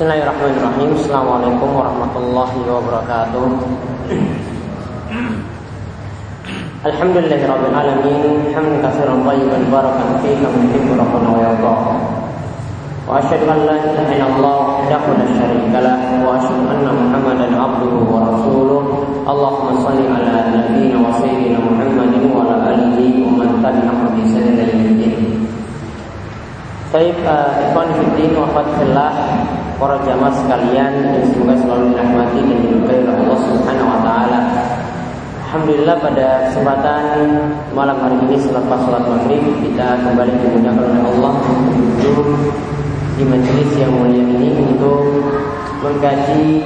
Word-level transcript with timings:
Bismillahirrahmanirrahim 0.00 0.96
Assalamualaikum 0.96 1.76
warahmatullahi 1.76 2.56
wabarakatuh 2.64 3.44
Alhamdulillahi 6.88 7.44
rabbil 7.44 7.76
alamin 7.76 8.48
Hamdan 8.48 8.80
katsiran 8.80 9.20
tayyiban 9.28 9.68
barakan 9.68 10.16
fihi 10.24 10.40
kama 10.40 10.56
yuhibbu 10.56 10.96
rabbuna 10.96 11.28
wa 11.36 11.40
yarda 11.44 11.74
Wa 13.04 13.20
asyhadu 13.20 13.44
an 13.44 13.60
la 13.68 13.76
ilaha 13.76 14.12
illallah 14.16 14.56
wahdahu 14.88 15.20
la 15.20 15.26
syarika 15.36 15.78
lah 15.84 15.96
wa 16.24 16.32
asyhadu 16.40 16.64
anna 16.64 16.90
Muhammadan 16.96 17.52
abduhu 17.60 18.00
wa 18.08 18.24
rasuluh 18.24 19.04
Allahumma 19.28 19.84
shalli 19.84 20.08
ala 20.08 20.48
nabiyyina 20.48 20.96
wa 20.96 21.12
sayyidina 21.20 21.60
Muhammadin 21.60 22.24
wa 22.32 22.48
ala 22.48 22.72
alihi 22.72 23.20
wa 23.20 23.36
man 23.36 23.60
tabi'ahum 23.60 24.16
bi 24.16 24.24
ihsan 24.24 24.48
ila 24.48 24.64
yaumil 24.64 25.49
Baik, 26.90 27.22
Ikhwan 27.22 27.86
Fiddin 27.94 28.34
wa 28.34 28.50
Fadillah 28.50 29.14
Para 29.78 29.94
jamaah 30.02 30.34
sekalian 30.34 30.90
Yang 31.14 31.38
semoga 31.38 31.54
selalu 31.62 31.94
dirahmati 31.94 32.38
dan 32.42 32.58
diberkahi 32.66 33.00
oleh 33.06 33.14
Allah 33.30 33.40
Subhanahu 33.46 33.86
wa 33.94 34.00
taala. 34.02 34.40
Alhamdulillah 35.46 35.96
pada 36.02 36.26
kesempatan 36.50 37.02
malam 37.78 37.94
hari 37.94 38.18
ini 38.26 38.42
selepas 38.42 38.78
sholat 38.86 39.06
maghrib 39.06 39.38
kita 39.62 40.02
kembali 40.02 40.34
dimudahkan 40.34 40.82
oleh 40.82 41.02
Allah 41.14 41.32
untuk 41.78 42.26
di 43.18 43.22
majelis 43.26 43.70
yang 43.78 43.94
mulia 43.94 44.26
ini 44.26 44.50
untuk 44.58 45.30
mengkaji 45.82 46.62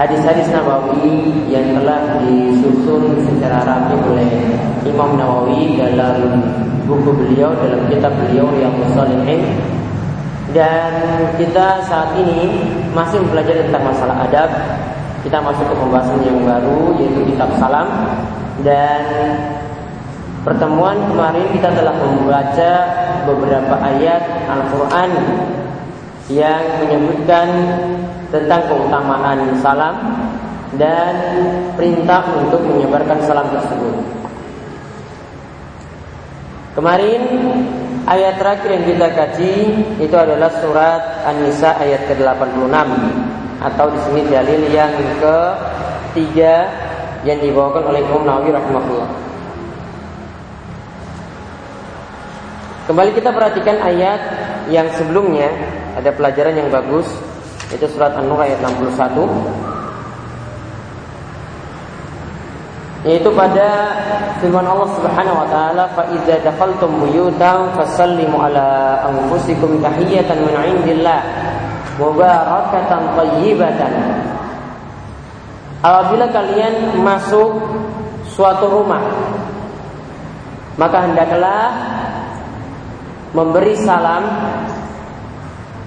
hadis-hadis 0.00 0.48
Nawawi 0.48 1.28
yang 1.52 1.76
telah 1.76 2.24
disusun 2.24 3.20
secara 3.20 3.68
rapi 3.68 4.00
oleh 4.08 4.32
Imam 4.88 5.20
Nawawi 5.20 5.76
dalam 5.76 6.40
buku 6.88 7.12
beliau 7.12 7.52
dalam 7.60 7.84
kitab 7.92 8.16
beliau 8.16 8.48
yang 8.56 8.72
Shalihin. 8.96 9.60
Dan 10.56 10.90
kita 11.36 11.84
saat 11.84 12.16
ini 12.16 12.64
masih 12.96 13.20
belajar 13.28 13.60
tentang 13.60 13.92
masalah 13.92 14.24
adab. 14.24 14.50
Kita 15.20 15.36
masuk 15.36 15.68
ke 15.68 15.74
pembahasan 15.76 16.24
yang 16.24 16.40
baru 16.48 16.96
yaitu 16.96 17.20
kitab 17.28 17.52
salam. 17.60 17.86
Dan 18.64 19.04
pertemuan 20.48 20.96
kemarin 21.12 21.44
kita 21.52 21.68
telah 21.76 21.92
membaca 22.00 22.72
beberapa 23.28 23.74
ayat 23.84 24.48
Al-Qur'an 24.48 25.12
yang 26.32 26.62
menyebutkan 26.82 27.46
tentang 28.30 28.62
keutamaan 28.70 29.58
salam 29.58 29.94
dan 30.78 31.14
perintah 31.74 32.22
untuk 32.38 32.62
menyebarkan 32.62 33.18
salam 33.26 33.46
tersebut. 33.50 33.94
Kemarin 36.78 37.22
ayat 38.06 38.38
terakhir 38.38 38.70
yang 38.70 38.84
kita 38.86 39.08
kaji 39.10 39.54
itu 39.98 40.16
adalah 40.16 40.50
surat 40.62 41.26
An-Nisa 41.26 41.74
ayat 41.82 42.06
ke-86 42.06 42.86
atau 43.60 43.86
di 43.90 43.98
sini 44.06 44.22
dalil 44.30 44.60
yang 44.70 44.94
ketiga 45.18 46.70
yang 47.26 47.42
dibawakan 47.42 47.90
oleh 47.90 48.00
Imam 48.06 48.22
Nawawi 48.24 48.54
rahimahullah. 48.54 49.10
Kembali 52.88 53.10
kita 53.14 53.30
perhatikan 53.30 53.76
ayat 53.82 54.20
yang 54.70 54.86
sebelumnya 54.94 55.50
ada 55.98 56.10
pelajaran 56.14 56.54
yang 56.54 56.70
bagus 56.70 57.06
itu 57.70 57.86
surat 57.86 58.10
An-Nur 58.18 58.42
ayat 58.42 58.58
61 58.62 59.80
yaitu 63.00 63.32
pada 63.32 63.68
firman 64.44 64.66
Allah 64.66 64.88
Subhanahu 64.92 65.40
wa 65.40 65.48
taala 65.48 65.88
fa 65.96 66.04
idza 66.12 66.36
dakhaltum 66.44 67.00
buyutan 67.00 67.72
fasallimu 67.72 68.36
ala 68.36 69.00
anfusikum 69.08 69.80
tahiyatan 69.80 70.44
min 70.44 70.52
indillah 70.76 71.24
mubarakatan 71.96 73.02
thayyibatan 73.16 73.92
Apabila 75.80 76.28
kalian 76.28 77.00
masuk 77.00 77.56
suatu 78.28 78.68
rumah 78.68 79.00
maka 80.76 81.08
hendaklah 81.08 81.72
memberi 83.32 83.72
salam 83.80 84.28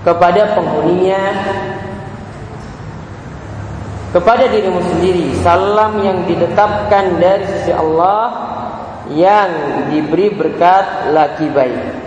kepada 0.04 0.54
penghuninya 0.54 1.24
kepada 4.14 4.46
dirimu 4.46 4.78
sendiri. 4.94 5.34
Salam 5.42 5.98
yang 6.06 6.30
ditetapkan 6.30 7.18
dari 7.18 7.50
sisi 7.50 7.74
Allah 7.74 8.30
yang 9.10 9.50
diberi 9.90 10.30
berkat 10.30 11.12
laki 11.12 11.50
baik. 11.50 12.04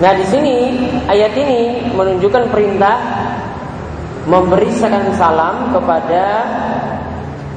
Nah 0.00 0.16
di 0.16 0.24
sini 0.24 0.56
ayat 1.12 1.36
ini 1.36 1.92
menunjukkan 1.92 2.48
perintah 2.48 2.96
memberi 4.24 4.72
salam 4.72 5.76
kepada 5.76 6.24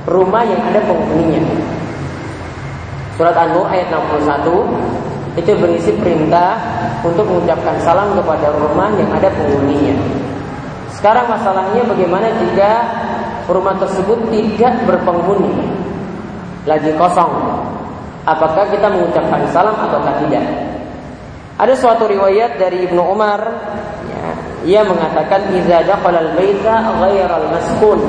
rumah 0.08 0.44
yang 0.44 0.60
ada 0.60 0.80
penghuninya. 0.84 1.44
Surat 3.14 3.38
An-Nur 3.38 3.70
ayat 3.70 3.94
61 3.94 5.38
itu 5.38 5.52
berisi 5.58 5.92
perintah 5.98 6.58
untuk 7.02 7.26
mengucapkan 7.26 7.78
salam 7.82 8.14
kepada 8.18 8.54
rumah 8.58 8.90
yang 8.98 9.10
ada 9.14 9.30
penghuninya. 9.34 9.96
Sekarang 10.94 11.30
masalahnya 11.30 11.82
bagaimana 11.90 12.30
jika 12.42 12.72
rumah 13.50 13.76
tersebut 13.82 14.18
tidak 14.30 14.74
berpenghuni, 14.88 15.52
lagi 16.70 16.94
kosong. 16.96 17.34
Apakah 18.24 18.72
kita 18.72 18.88
mengucapkan 18.88 19.44
salam 19.52 19.76
atau 19.76 20.00
tidak? 20.24 20.46
Ada 21.60 21.74
suatu 21.76 22.08
riwayat 22.08 22.58
dari 22.58 22.88
Ibnu 22.88 23.04
Umar 23.04 23.40
ya, 24.10 24.26
ia 24.64 24.82
mengatakan 24.88 25.54
idza 25.54 25.86
dakhala 25.86 26.24
al-baita 26.24 26.82
ghayra 26.98 27.36
al-maskun 27.36 28.00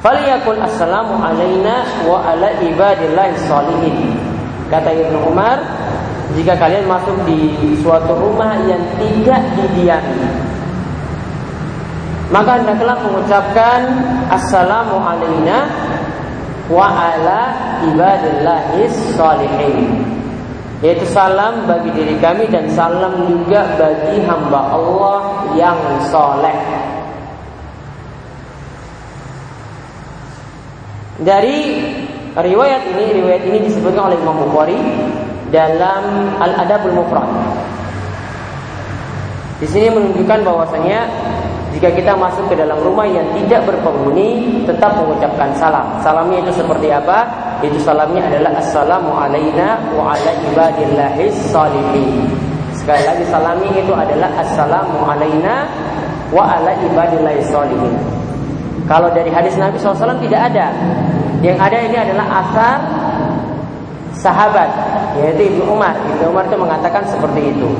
Faliyakul 0.00 0.56
assalamu 0.64 1.20
alaina 1.20 1.84
wa 2.08 2.24
ala 2.24 2.56
ibadillahi 2.56 3.36
salihin. 3.44 4.16
Kata 4.72 4.96
Ibnu 4.96 5.28
Umar, 5.28 5.60
jika 6.32 6.56
kalian 6.56 6.88
masuk 6.88 7.20
di 7.28 7.52
suatu 7.84 8.16
rumah 8.16 8.56
yang 8.64 8.80
tidak 8.96 9.44
didiami, 9.60 10.24
maka 12.32 12.64
hendaklah 12.64 12.96
mengucapkan 13.04 13.80
assalamu 14.32 15.04
alaina 15.04 15.68
wa 16.72 16.88
ala 16.88 17.40
ibadillahi 17.84 18.88
salihin. 19.20 20.00
Yaitu 20.80 21.04
salam 21.12 21.68
bagi 21.68 21.92
diri 21.92 22.16
kami 22.24 22.48
dan 22.48 22.64
salam 22.72 23.28
juga 23.28 23.68
bagi 23.76 24.24
hamba 24.24 24.72
Allah 24.72 25.44
yang 25.52 25.76
soleh. 26.08 26.88
Dari 31.20 31.76
riwayat 32.32 32.82
ini, 32.96 33.20
riwayat 33.20 33.42
ini 33.44 33.58
disebutkan 33.68 34.08
oleh 34.08 34.16
Imam 34.16 34.40
Bukhari 34.48 34.80
dalam 35.52 36.32
Al-Adabul 36.40 36.96
Mufrad. 36.96 37.28
Di 39.60 39.68
sini 39.68 39.92
menunjukkan 39.92 40.40
bahwasanya 40.40 41.04
jika 41.76 41.92
kita 41.92 42.16
masuk 42.16 42.48
ke 42.48 42.56
dalam 42.56 42.80
rumah 42.80 43.04
yang 43.04 43.28
tidak 43.36 43.68
berpenghuni, 43.68 44.64
tetap 44.64 44.96
mengucapkan 44.96 45.52
salam. 45.60 45.84
Salamnya 46.00 46.40
itu 46.40 46.52
seperti 46.56 46.88
apa? 46.88 47.28
Itu 47.60 47.76
salamnya 47.84 48.24
adalah 48.24 48.56
Assalamu 48.56 49.12
alaina 49.12 49.76
wa 49.92 50.16
ala 50.16 50.32
ibadillahi 50.48 51.28
salihin. 51.52 52.32
Sekali 52.72 53.04
lagi 53.04 53.24
salamnya 53.28 53.70
itu 53.76 53.92
adalah 53.92 54.32
Assalamu 54.40 55.04
alaina 55.04 55.68
wa 56.32 56.48
ala 56.48 56.72
ibadillahi 56.80 57.44
salihin. 57.44 58.19
Kalau 58.90 59.06
dari 59.14 59.30
hadis 59.30 59.54
Nabi 59.54 59.78
SAW 59.78 60.18
tidak 60.18 60.50
ada. 60.50 60.74
Yang 61.46 61.58
ada 61.62 61.78
ini 61.78 61.94
adalah 61.94 62.26
asar 62.42 62.78
sahabat 64.18 64.68
yaitu 65.22 65.54
Ibnu 65.54 65.70
Umar. 65.70 65.94
Ibnu 65.94 66.34
Umar 66.34 66.50
itu 66.50 66.58
mengatakan 66.58 67.06
seperti 67.06 67.54
itu. 67.54 67.70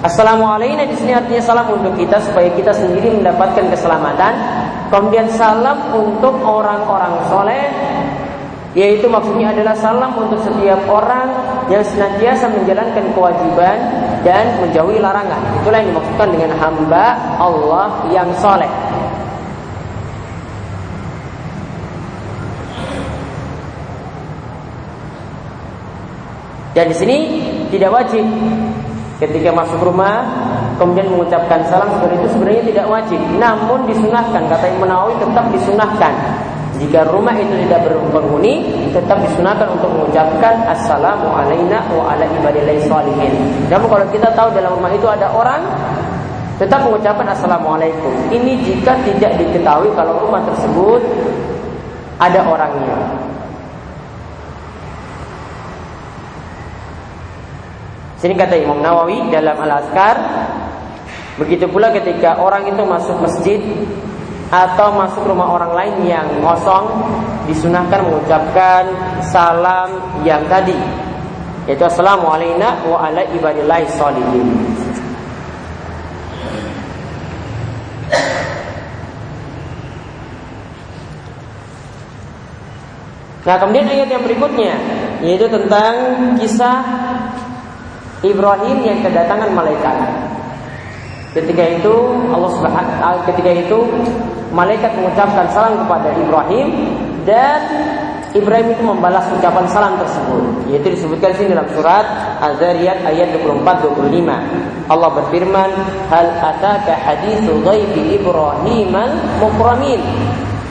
Assalamualaikum 0.00 0.80
di 0.88 0.96
sini 0.96 1.12
artinya 1.12 1.42
salam 1.44 1.68
untuk 1.74 1.92
kita 2.00 2.22
supaya 2.24 2.48
kita 2.56 2.72
sendiri 2.72 3.20
mendapatkan 3.20 3.68
keselamatan. 3.68 4.32
Kemudian 4.88 5.28
salam 5.28 5.92
untuk 5.92 6.40
orang-orang 6.40 7.12
soleh 7.28 7.68
yaitu 8.72 9.12
maksudnya 9.12 9.52
adalah 9.52 9.76
salam 9.76 10.16
untuk 10.16 10.40
setiap 10.40 10.80
orang 10.88 11.28
yang 11.68 11.84
senantiasa 11.84 12.48
menjalankan 12.48 13.04
kewajiban 13.12 13.76
dan 14.24 14.56
menjauhi 14.64 15.02
larangan. 15.04 15.40
Itulah 15.60 15.78
yang 15.84 15.90
dimaksudkan 15.92 16.28
dengan 16.32 16.50
hamba 16.56 17.04
Allah 17.36 18.08
yang 18.08 18.28
soleh. 18.40 18.87
Dan 26.76 26.92
di 26.92 26.96
sini 26.96 27.18
tidak 27.72 27.90
wajib 27.92 28.24
ketika 29.18 29.50
masuk 29.50 29.82
rumah 29.82 30.22
kemudian 30.78 31.10
mengucapkan 31.10 31.58
salam 31.66 31.90
seperti 31.98 32.14
itu 32.22 32.28
sebenarnya 32.32 32.64
tidak 32.70 32.86
wajib. 32.86 33.20
Namun 33.36 33.78
disunahkan 33.90 34.42
kata 34.46 34.66
Imam 34.72 34.88
Nawawi 34.88 35.14
tetap 35.18 35.44
disunahkan. 35.50 36.14
Jika 36.78 37.10
rumah 37.10 37.34
itu 37.34 37.50
tidak 37.66 37.90
berpenghuni, 37.90 38.70
tetap 38.94 39.18
disunahkan 39.18 39.66
untuk 39.66 39.90
mengucapkan 39.98 40.62
assalamu 40.70 41.26
alaina 41.34 41.82
wa 41.90 42.14
ala 42.14 42.22
ibadillahi 42.22 42.86
salihin. 42.86 43.34
Namun 43.66 43.90
kalau 43.90 44.06
kita 44.14 44.30
tahu 44.38 44.54
dalam 44.54 44.78
rumah 44.78 44.94
itu 44.94 45.10
ada 45.10 45.26
orang, 45.34 45.66
tetap 46.62 46.86
mengucapkan 46.86 47.26
assalamualaikum. 47.34 48.14
Ini 48.30 48.62
jika 48.62 48.94
tidak 49.02 49.42
diketahui 49.42 49.90
kalau 49.98 50.22
rumah 50.22 50.38
tersebut 50.46 51.02
ada 52.22 52.46
orangnya. 52.46 53.26
Sini 58.18 58.34
kata 58.34 58.58
Imam 58.58 58.82
Nawawi 58.82 59.30
dalam 59.30 59.54
Al-Azkar 59.62 60.16
Begitu 61.38 61.70
pula 61.70 61.94
ketika 61.94 62.42
orang 62.42 62.66
itu 62.66 62.82
masuk 62.82 63.22
masjid 63.22 63.62
atau 64.50 64.90
masuk 64.90 65.22
rumah 65.22 65.54
orang 65.54 65.70
lain 65.70 65.96
yang 66.10 66.26
kosong 66.42 66.98
disunahkan 67.46 68.02
mengucapkan 68.02 68.84
salam 69.22 70.18
yang 70.26 70.42
tadi 70.50 70.74
yaitu 71.70 71.84
assalamualaikum 71.86 72.90
wa 72.90 73.06
ala 73.06 73.22
ibadillahi. 73.30 73.86
Nah 83.46 83.56
kemudian 83.62 83.86
ayat 83.86 84.08
yang 84.10 84.24
berikutnya 84.26 84.74
yaitu 85.22 85.46
tentang 85.46 85.94
kisah 86.40 86.82
Ibrahim 88.22 88.82
yang 88.82 88.98
kedatangan 89.06 89.54
malaikat. 89.54 89.96
Ketika 91.38 91.64
itu 91.78 91.94
Allah 92.34 92.50
Subhanahu 92.50 93.18
ketika 93.30 93.50
itu 93.52 93.78
malaikat 94.50 94.90
mengucapkan 94.98 95.46
salam 95.54 95.86
kepada 95.86 96.10
Ibrahim 96.18 96.66
dan 97.22 97.62
Ibrahim 98.34 98.74
itu 98.74 98.82
membalas 98.82 99.22
ucapan 99.30 99.64
salam 99.70 99.94
tersebut. 100.02 100.42
Yaitu 100.66 100.98
disebutkan 100.98 101.30
sini 101.38 101.54
dalam 101.54 101.70
surat 101.72 102.04
Az-Zariyat 102.42 103.06
ayat 103.06 103.38
24 103.40 103.86
25 103.86 104.90
Allah 104.90 105.10
berfirman 105.14 105.70
hal 106.10 106.26
ataka 106.42 106.98
hadithu 106.98 107.62
ghaibi 107.62 108.18
Ibrahim 108.18 108.92
al-mukramin? 108.92 110.02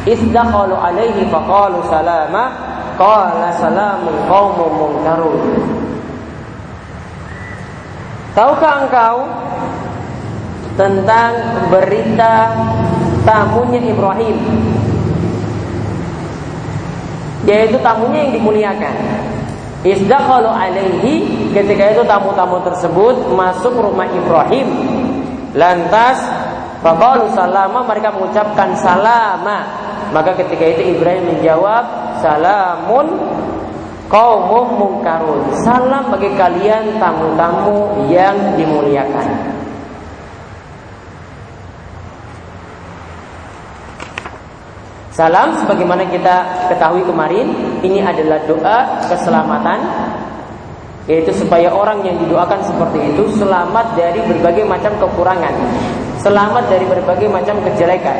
Isdaqalu 0.04 0.76
alaihi 0.76 1.28
faqalu 1.32 1.80
salama 1.88 2.52
qala 3.00 3.56
salamun 3.56 4.16
qaumun 4.28 4.72
munkarun 4.76 5.87
Tahukah 8.38 8.86
engkau 8.86 9.26
tentang 10.78 11.34
berita 11.74 12.54
tamunya 13.26 13.82
Ibrahim? 13.82 14.38
Yaitu 17.50 17.82
tamunya 17.82 18.30
yang 18.30 18.38
dimuliakan. 18.38 18.94
Isdaqalu 19.82 20.54
alaihi 20.54 21.26
ketika 21.50 21.98
itu 21.98 22.06
tamu-tamu 22.06 22.62
tersebut 22.62 23.26
masuk 23.34 23.74
rumah 23.74 24.06
Ibrahim. 24.06 24.70
Lantas 25.58 26.22
faqalu 26.86 27.34
salama 27.34 27.90
mereka 27.90 28.14
mengucapkan 28.14 28.78
salama. 28.78 29.66
Maka 30.14 30.38
ketika 30.38 30.78
itu 30.78 30.94
Ibrahim 30.94 31.42
menjawab 31.42 31.90
salamun 32.22 33.18
kaumum 34.08 34.68
mungkarun 34.80 35.52
salam 35.64 36.12
bagi 36.12 36.32
kalian 36.36 37.00
tamu-tamu 37.00 38.08
yang 38.12 38.36
dimuliakan 38.56 39.56
Salam 45.18 45.58
sebagaimana 45.58 46.06
kita 46.14 46.70
ketahui 46.70 47.02
kemarin 47.02 47.50
ini 47.82 48.06
adalah 48.06 48.38
doa 48.46 49.02
keselamatan 49.10 49.82
yaitu 51.10 51.34
supaya 51.34 51.74
orang 51.74 52.06
yang 52.06 52.22
didoakan 52.22 52.62
seperti 52.62 53.16
itu 53.16 53.26
selamat 53.40 53.98
dari 53.98 54.22
berbagai 54.28 54.68
macam 54.68 54.94
kekurangan, 55.00 55.56
selamat 56.20 56.70
dari 56.70 56.86
berbagai 56.86 57.34
macam 57.34 57.58
kejelekan. 57.64 58.14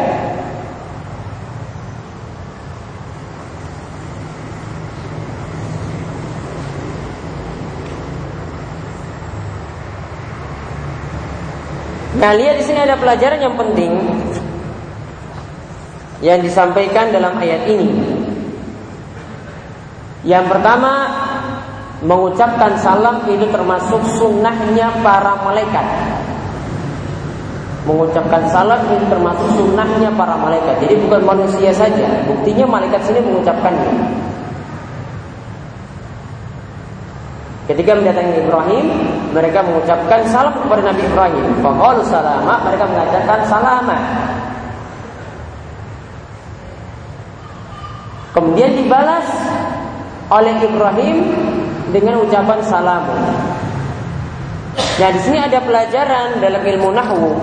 Nah, 12.18 12.32
lihat 12.34 12.58
di 12.58 12.64
sini 12.66 12.82
ada 12.82 12.98
pelajaran 12.98 13.38
yang 13.38 13.54
penting 13.54 13.94
yang 16.26 16.42
disampaikan 16.42 17.14
dalam 17.14 17.38
ayat 17.38 17.70
ini. 17.70 17.94
Yang 20.26 20.50
pertama, 20.50 21.06
mengucapkan 22.02 22.74
salam 22.82 23.22
itu 23.30 23.46
termasuk 23.54 24.02
sunnahnya 24.18 24.90
para 25.06 25.38
malaikat. 25.46 25.86
Mengucapkan 27.86 28.44
salam 28.50 28.82
itu 28.92 29.06
termasuk 29.08 29.48
sunnahnya 29.54 30.10
para 30.18 30.36
malaikat. 30.36 30.84
Jadi 30.84 30.98
bukan 31.08 31.22
manusia 31.22 31.70
saja. 31.72 32.26
Buktinya 32.26 32.66
malaikat 32.66 33.00
sini 33.06 33.22
mengucapkannya. 33.22 33.94
Ketika 37.68 38.00
mendatangi 38.00 38.48
Ibrahim, 38.48 38.86
mereka 39.36 39.60
mengucapkan 39.60 40.24
salam 40.32 40.56
kepada 40.56 40.88
Nabi 40.88 41.04
Ibrahim. 41.04 41.46
Faqalu 41.60 42.02
salama, 42.08 42.64
mereka 42.64 42.88
mengatakan 42.88 43.40
salama. 43.44 43.98
Kemudian 48.32 48.72
dibalas 48.72 49.28
oleh 50.32 50.56
Ibrahim 50.64 51.18
dengan 51.92 52.24
ucapan 52.24 52.60
salam. 52.64 53.04
Nah, 54.98 55.10
di 55.12 55.20
sini 55.20 55.38
ada 55.38 55.60
pelajaran 55.60 56.40
dalam 56.40 56.64
ilmu 56.64 56.90
nahwu. 56.96 57.36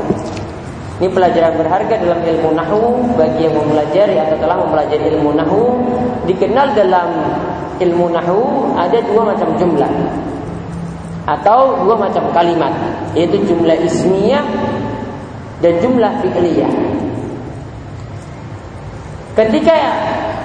Ini 1.02 1.10
pelajaran 1.10 1.58
berharga 1.58 1.94
dalam 1.98 2.20
ilmu 2.22 2.50
nahwu 2.54 3.18
bagi 3.18 3.50
yang 3.50 3.54
mempelajari 3.58 4.14
atau 4.14 4.36
telah 4.38 4.56
mempelajari 4.62 5.04
ilmu 5.14 5.30
nahwu. 5.34 5.64
Dikenal 6.30 6.72
dalam 6.78 7.08
ilmu 7.82 8.06
nahwu 8.14 8.74
ada 8.78 8.98
dua 9.02 9.22
macam 9.34 9.48
jumlah 9.58 9.90
atau 11.24 11.82
dua 11.82 11.96
macam 11.96 12.28
kalimat, 12.36 12.70
yaitu 13.16 13.40
jumlah 13.48 13.74
ismiyah 13.80 14.44
dan 15.64 15.72
jumlah 15.80 16.12
fi'liyah. 16.20 16.72
Ketika 19.34 19.74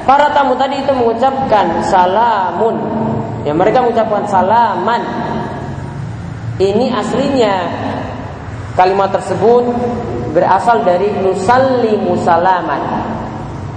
Para 0.10 0.25
tamu 0.34 0.58
tadi 0.58 0.82
itu 0.82 0.89
mengucapkan 0.89 1.86
salamun. 1.86 2.82
Ya, 3.46 3.53
mereka 3.53 3.86
mengucapkan 3.86 4.25
salaman. 4.25 5.06
Ini 6.58 6.89
aslinya 6.98 7.70
kalimat 8.74 9.13
tersebut 9.13 9.70
berasal 10.31 10.86
dari 10.86 11.09
nusallimu 11.21 12.13
salaman. 12.21 12.81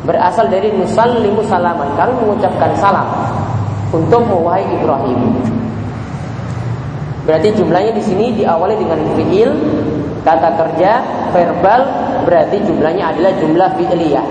Berasal 0.03 0.51
dari 0.51 0.75
nusallimu 0.75 1.41
salaman. 1.47 1.95
Kami 1.95 2.13
mengucapkan 2.23 2.75
salam 2.79 3.07
untuk 3.95 4.25
mewahai 4.27 4.67
Ibrahim. 4.67 5.37
Berarti 7.23 7.55
jumlahnya 7.55 7.95
di 7.95 8.03
sini 8.03 8.35
diawali 8.35 8.75
dengan 8.75 8.99
fiil, 9.15 9.51
kata 10.27 10.59
kerja, 10.59 10.93
verbal, 11.31 11.81
berarti 12.27 12.59
jumlahnya 12.67 13.15
adalah 13.15 13.33
jumlah 13.39 13.69
fi'liyah. 13.79 14.27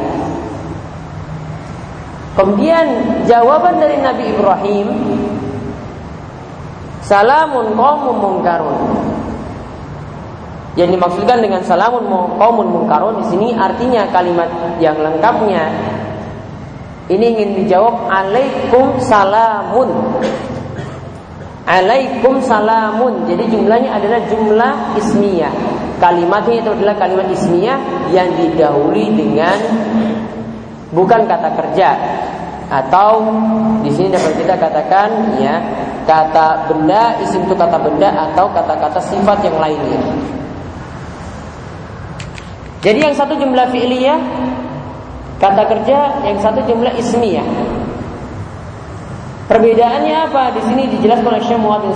Kemudian 2.36 2.88
jawaban 3.28 3.80
dari 3.80 4.00
Nabi 4.00 4.24
Ibrahim 4.32 4.88
Salamun 7.12 7.76
qaumun 7.76 8.18
munkarun. 8.24 8.78
Yang 10.80 10.96
dimaksudkan 10.96 11.44
dengan 11.44 11.62
salamun 11.68 12.08
qaumun 12.40 12.68
munkarun 12.72 13.20
di 13.20 13.26
sini 13.28 13.48
artinya 13.52 14.08
kalimat 14.08 14.48
yang 14.80 14.96
lengkapnya 14.96 15.68
ini 17.12 17.26
ingin 17.36 17.50
dijawab 17.60 18.08
alaikum 18.08 18.96
salamun. 19.04 19.92
Alaikum 21.68 22.40
salamun. 22.40 23.28
Jadi 23.28 23.52
jumlahnya 23.52 24.00
adalah 24.00 24.20
jumlah 24.32 24.74
ismiyah. 24.96 25.52
Kalimatnya 26.00 26.64
itu 26.64 26.70
adalah 26.72 26.96
kalimat 26.96 27.28
ismiyah 27.28 27.80
yang 28.16 28.32
didahului 28.40 29.12
dengan 29.12 29.60
bukan 30.96 31.28
kata 31.28 31.50
kerja 31.56 31.90
atau 32.72 33.28
di 33.84 33.92
sini 33.92 34.08
dapat 34.08 34.32
kita 34.40 34.56
katakan 34.56 35.36
ya 35.36 35.60
kata 36.08 36.72
benda 36.72 37.20
isim 37.20 37.44
itu 37.44 37.52
kata 37.52 37.76
benda 37.76 38.08
atau 38.32 38.48
kata-kata 38.56 39.04
sifat 39.04 39.44
yang 39.44 39.60
lainnya. 39.60 40.00
Jadi 42.82 43.00
yang 43.02 43.14
satu 43.14 43.38
jumlah 43.38 43.70
fi'liyah 43.70 44.20
kata 45.38 45.64
kerja, 45.70 46.26
yang 46.26 46.38
satu 46.42 46.66
jumlah 46.66 46.94
ismiyah. 46.98 47.46
Perbedaannya 49.50 50.16
apa? 50.32 50.54
Di 50.58 50.62
sini 50.66 50.90
dijelaskan 50.98 51.28
oleh 51.28 51.44
Syekh 51.44 51.60
Muhammad 51.62 51.94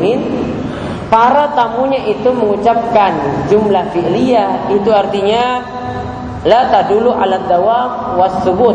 bin 0.00 0.20
Para 1.12 1.52
tamunya 1.54 2.00
itu 2.10 2.26
mengucapkan 2.34 3.14
jumlah 3.46 3.94
fi'liyah 3.94 4.74
itu 4.74 4.90
artinya 4.90 5.62
la 6.42 6.66
tadulu 6.72 7.14
ala 7.14 7.38
dawam 7.46 8.18
was 8.18 8.34
subut 8.42 8.74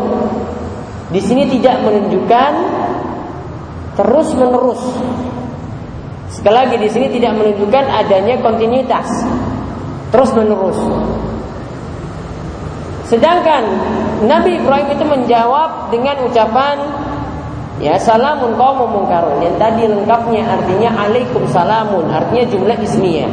di 1.10 1.18
sini 1.18 1.50
tidak 1.50 1.82
menunjukkan 1.82 2.52
terus 3.98 4.30
menerus. 4.38 4.78
Sekali 6.30 6.54
lagi 6.54 6.76
di 6.78 6.88
sini 6.88 7.10
tidak 7.10 7.34
menunjukkan 7.34 7.84
adanya 7.90 8.38
kontinuitas 8.38 9.10
terus 10.14 10.30
menerus. 10.38 10.78
Sedangkan 13.10 13.66
Nabi 14.30 14.62
Ibrahim 14.62 14.94
itu 14.94 15.02
menjawab 15.02 15.90
dengan 15.90 16.22
ucapan 16.22 16.78
Ya 17.80 17.96
salamun 17.96 18.60
kaum 18.60 18.84
mungkarun 18.92 19.40
yang 19.40 19.56
tadi 19.56 19.88
lengkapnya 19.88 20.44
artinya 20.44 20.92
alaikum 21.00 21.48
salamun 21.48 22.12
artinya 22.12 22.44
jumlah 22.52 22.76
ismiyah. 22.76 23.32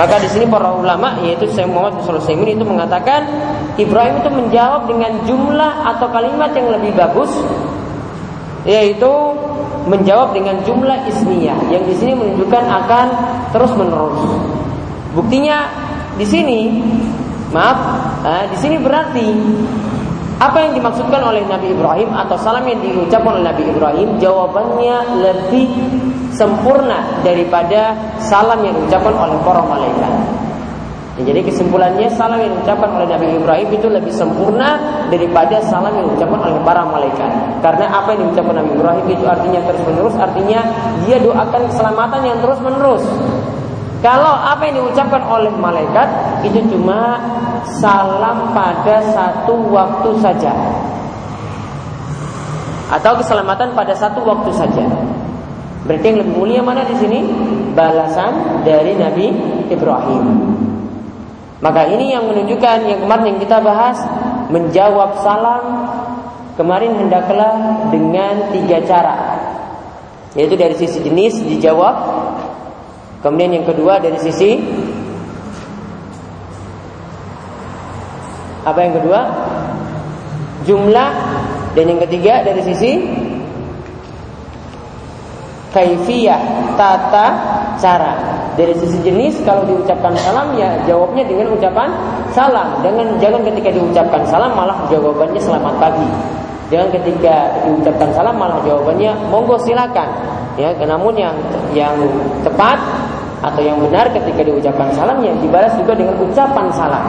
Maka 0.00 0.16
di 0.16 0.32
sini 0.32 0.48
para 0.48 0.72
ulama 0.72 1.20
yaitu 1.20 1.44
Syekh 1.52 1.68
Muhammad 1.68 2.00
bin 2.00 2.56
itu 2.56 2.64
mengatakan 2.64 3.28
Ibrahim 3.76 4.24
itu 4.24 4.32
menjawab 4.32 4.88
dengan 4.88 5.12
jumlah 5.28 5.72
atau 5.92 6.08
kalimat 6.08 6.56
yang 6.56 6.72
lebih 6.72 6.96
bagus 6.96 7.36
yaitu 8.64 9.12
menjawab 9.84 10.32
dengan 10.32 10.56
jumlah 10.64 11.04
ismiyah 11.12 11.60
yang 11.68 11.84
di 11.84 11.92
sini 11.92 12.16
menunjukkan 12.16 12.64
akan 12.64 13.06
terus 13.52 13.76
menerus. 13.76 14.24
Buktinya 15.12 15.68
di 16.16 16.24
sini 16.24 16.80
maaf, 17.52 17.78
eh, 18.24 18.44
di 18.50 18.56
sini 18.58 18.76
berarti 18.80 19.28
apa 20.42 20.58
yang 20.58 20.72
dimaksudkan 20.74 21.22
oleh 21.22 21.46
Nabi 21.46 21.70
Ibrahim 21.70 22.10
atau 22.18 22.34
salam 22.34 22.66
yang 22.66 22.82
diucapkan 22.82 23.38
oleh 23.38 23.46
Nabi 23.46 23.62
Ibrahim 23.70 24.18
jawabannya 24.18 24.96
lebih 25.22 25.70
sempurna 26.34 27.22
daripada 27.22 27.94
salam 28.18 28.58
yang 28.66 28.74
diucapkan 28.74 29.14
oleh 29.14 29.38
para 29.46 29.62
malaikat. 29.62 30.12
Ya, 31.20 31.28
jadi 31.28 31.44
kesimpulannya 31.44 32.08
salam 32.16 32.40
yang 32.40 32.56
diucapkan 32.56 32.88
oleh 32.96 33.04
Nabi 33.04 33.36
Ibrahim 33.36 33.68
itu 33.68 33.86
lebih 33.86 34.10
sempurna 34.16 34.80
daripada 35.12 35.60
salam 35.60 35.92
yang 35.92 36.08
diucapkan 36.08 36.40
oleh 36.40 36.56
para 36.64 36.88
malaikat. 36.88 37.30
Karena 37.60 37.86
apa 37.92 38.16
yang 38.16 38.32
diucapkan 38.32 38.64
Nabi 38.64 38.70
Ibrahim 38.74 39.04
itu 39.12 39.24
artinya 39.28 39.60
terus 39.62 39.82
menerus, 39.84 40.14
artinya 40.16 40.60
dia 41.04 41.16
doakan 41.20 41.62
keselamatan 41.68 42.20
yang 42.24 42.38
terus 42.40 42.58
menerus. 42.64 43.04
Kalau 44.02 44.34
apa 44.34 44.66
yang 44.66 44.82
diucapkan 44.82 45.22
oleh 45.30 45.54
malaikat 45.54 46.10
itu 46.42 46.58
cuma 46.74 47.22
salam 47.78 48.50
pada 48.50 48.98
satu 49.14 49.54
waktu 49.70 50.10
saja. 50.18 50.50
Atau 52.90 53.22
keselamatan 53.22 53.72
pada 53.78 53.94
satu 53.94 54.26
waktu 54.26 54.50
saja. 54.52 54.84
Berarti 55.86 56.04
yang 56.10 56.18
lebih 56.26 56.34
mulia 56.34 56.60
mana 56.60 56.82
di 56.82 56.98
sini? 56.98 57.22
Balasan 57.78 58.66
dari 58.66 58.98
Nabi 58.98 59.30
Ibrahim. 59.70 60.24
Maka 61.62 61.86
ini 61.86 62.10
yang 62.10 62.26
menunjukkan 62.26 62.78
yang 62.90 63.00
kemarin 63.06 63.24
yang 63.32 63.38
kita 63.38 63.62
bahas 63.62 64.02
menjawab 64.50 65.22
salam 65.22 65.62
kemarin 66.58 66.98
hendaklah 66.98 67.86
dengan 67.88 68.50
tiga 68.50 68.82
cara. 68.82 69.16
Yaitu 70.34 70.58
dari 70.58 70.74
sisi 70.76 71.00
jenis 71.04 71.38
dijawab, 71.44 72.21
Kemudian 73.22 73.54
yang 73.54 73.66
kedua 73.66 74.02
dari 74.02 74.18
sisi 74.18 74.58
apa 78.66 78.78
yang 78.82 78.94
kedua? 78.98 79.20
Jumlah 80.66 81.10
dan 81.74 81.84
yang 81.86 82.00
ketiga 82.06 82.42
dari 82.42 82.62
sisi 82.66 82.98
kaifiyah, 85.72 86.76
tata 86.76 87.26
cara. 87.80 88.14
Dari 88.52 88.76
sisi 88.76 89.00
jenis 89.00 89.40
kalau 89.48 89.64
diucapkan 89.64 90.12
salam 90.20 90.52
ya 90.60 90.76
jawabnya 90.84 91.24
dengan 91.24 91.56
ucapan 91.56 91.88
salam. 92.36 92.84
Jangan 92.84 93.16
jangan 93.16 93.40
ketika 93.48 93.72
diucapkan 93.72 94.22
salam 94.28 94.52
malah 94.52 94.76
jawabannya 94.92 95.40
selamat 95.40 95.74
pagi. 95.80 96.08
Jangan 96.68 96.88
ketika 96.92 97.48
diucapkan 97.64 98.12
salam 98.12 98.36
malah 98.36 98.60
jawabannya 98.60 99.16
monggo 99.32 99.56
silakan. 99.64 100.08
Ya, 100.60 100.68
namun 100.84 101.16
yang 101.16 101.32
yang 101.72 101.96
tepat 102.44 102.76
atau 103.42 103.58
yang 103.58 103.76
benar 103.82 104.06
ketika 104.14 104.46
diucapkan 104.46 104.88
salam 104.94 105.18
yang 105.20 105.34
dibalas 105.42 105.74
juga 105.74 105.98
dengan 105.98 106.14
ucapan 106.22 106.66
salam. 106.70 107.04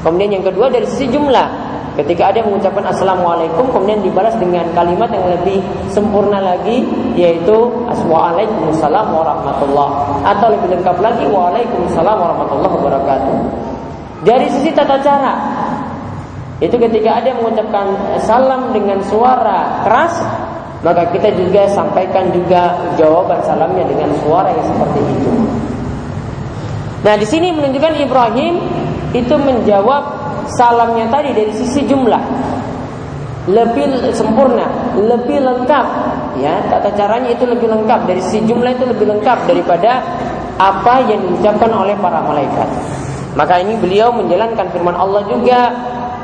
Kemudian 0.00 0.40
yang 0.40 0.44
kedua 0.44 0.72
dari 0.72 0.88
sisi 0.88 1.12
jumlah. 1.12 1.68
Ketika 1.90 2.32
ada 2.32 2.40
yang 2.40 2.48
mengucapkan 2.48 2.86
Assalamualaikum 2.86 3.66
Kemudian 3.74 4.00
dibalas 4.00 4.32
dengan 4.38 4.62
kalimat 4.72 5.10
yang 5.10 5.26
lebih 5.26 5.58
sempurna 5.90 6.38
lagi 6.38 6.86
Yaitu 7.18 7.68
Assalamualaikum 7.92 8.72
warahmatullah. 9.12 9.88
Atau 10.24 10.54
lebih 10.54 10.80
lengkap 10.80 10.96
lagi 10.96 11.28
Waalaikumsalam 11.28 12.16
warahmatullahi 12.16 12.74
wabarakatuh. 12.80 13.36
Dari 14.24 14.46
sisi 14.48 14.72
tata 14.72 14.96
cara. 15.04 15.34
Itu 16.60 16.76
ketika 16.76 17.20
ada 17.20 17.32
yang 17.32 17.40
mengucapkan 17.40 17.88
salam 18.20 18.72
dengan 18.72 19.00
suara 19.04 19.80
keras 19.84 20.20
maka 20.80 21.04
kita 21.12 21.28
juga 21.36 21.68
sampaikan 21.68 22.32
juga 22.32 22.72
jawaban 22.96 23.40
salamnya 23.44 23.84
dengan 23.84 24.08
suara 24.24 24.48
yang 24.48 24.64
seperti 24.64 25.00
itu. 25.04 25.30
Nah, 27.00 27.14
di 27.16 27.26
sini 27.28 27.52
menunjukkan 27.52 27.94
Ibrahim 28.00 28.54
itu 29.12 29.34
menjawab 29.36 30.02
salamnya 30.56 31.08
tadi 31.08 31.32
dari 31.36 31.52
sisi 31.52 31.84
jumlah 31.84 32.22
lebih 33.48 33.88
sempurna, 34.12 34.68
lebih 35.00 35.40
lengkap 35.40 35.86
ya 36.38 36.60
tata 36.70 36.92
caranya 36.94 37.32
itu 37.34 37.44
lebih 37.48 37.66
lengkap 37.66 38.06
dari 38.06 38.20
sisi 38.22 38.44
jumlah 38.46 38.70
itu 38.76 38.84
lebih 38.86 39.10
lengkap 39.16 39.48
daripada 39.48 40.00
apa 40.60 41.08
yang 41.08 41.24
diucapkan 41.24 41.72
oleh 41.72 41.96
para 41.96 42.20
malaikat. 42.20 42.68
Maka 43.32 43.62
ini 43.64 43.78
beliau 43.80 44.12
menjalankan 44.12 44.68
firman 44.74 44.92
Allah 44.92 45.24
juga 45.24 45.72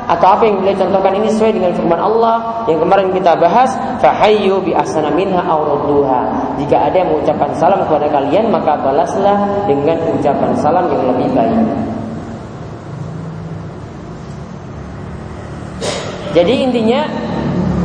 atau 0.07 0.39
apa 0.39 0.47
yang 0.47 0.63
beliau 0.63 0.79
contohkan 0.79 1.13
ini 1.19 1.27
sesuai 1.27 1.51
dengan 1.59 1.71
firman 1.75 1.99
Allah 1.99 2.63
yang 2.71 2.79
kemarin 2.79 3.11
kita 3.11 3.35
bahas 3.35 3.75
fahayyu 3.99 4.63
bi 4.63 4.71
asana 4.71 5.11
minha 5.11 5.43
jika 6.55 6.77
ada 6.87 6.95
yang 6.95 7.11
mengucapkan 7.11 7.51
salam 7.59 7.83
kepada 7.83 8.07
kalian 8.07 8.47
maka 8.47 8.79
balaslah 8.79 9.67
dengan 9.67 9.99
ucapan 10.15 10.51
salam 10.55 10.87
yang 10.87 11.03
lebih 11.11 11.27
baik. 11.35 11.59
Jadi 16.31 16.53
intinya 16.69 17.01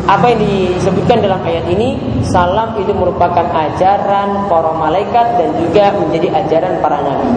apa 0.06 0.34
yang 0.34 0.40
disebutkan 0.42 1.22
dalam 1.22 1.40
ayat 1.42 1.66
ini 1.70 1.98
salam 2.26 2.74
itu 2.78 2.90
merupakan 2.94 3.46
ajaran 3.50 4.46
para 4.50 4.70
malaikat 4.78 5.26
dan 5.38 5.48
juga 5.58 5.94
menjadi 5.94 6.28
ajaran 6.42 6.74
para 6.82 6.98
nabi 7.02 7.30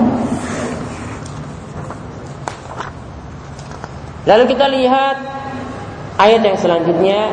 Lalu 4.25 4.57
kita 4.57 4.65
lihat 4.65 5.21
ayat 6.17 6.41
yang 6.41 6.57
selanjutnya, 6.57 7.29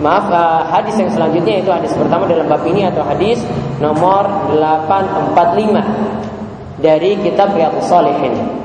maaf 0.00 0.32
uh, 0.32 0.64
hadis 0.72 0.96
yang 0.96 1.12
selanjutnya 1.12 1.60
itu 1.60 1.68
hadis 1.68 1.92
pertama 1.92 2.24
dalam 2.24 2.48
bab 2.48 2.64
ini 2.64 2.88
atau 2.88 3.04
hadis 3.04 3.44
nomor 3.84 4.48
845 4.56 6.80
dari 6.80 7.20
kitab 7.20 7.52
Riyadhus 7.52 7.84
Shalihin. 7.84 8.62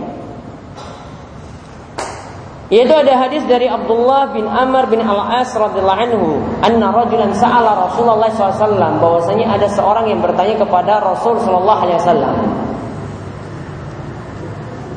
Yaitu 2.68 2.92
ada 2.92 3.16
hadis 3.16 3.48
dari 3.48 3.72
Abdullah 3.72 4.36
bin 4.36 4.44
Amr 4.44 4.92
bin 4.92 5.00
Al-As 5.00 5.56
radhiyallahu 5.56 6.02
anhu, 6.04 6.44
anna 6.60 6.92
rajulan 6.92 7.32
sa'ala 7.32 7.88
Rasulullah 7.88 8.28
SAW 8.28 9.00
bahwasanya 9.00 9.56
ada 9.56 9.72
seorang 9.72 10.12
yang 10.12 10.20
bertanya 10.20 10.60
kepada 10.60 11.00
Rasul 11.00 11.40
sallallahu 11.40 11.82
alaihi 11.88 12.00
wasallam. 12.00 12.36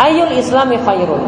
Ayul 0.03 0.35
Islami 0.35 0.83
khairun? 0.83 1.23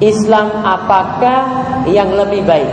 Islam 0.00 0.64
apakah 0.64 1.40
yang 1.84 2.08
lebih 2.16 2.40
baik? 2.48 2.72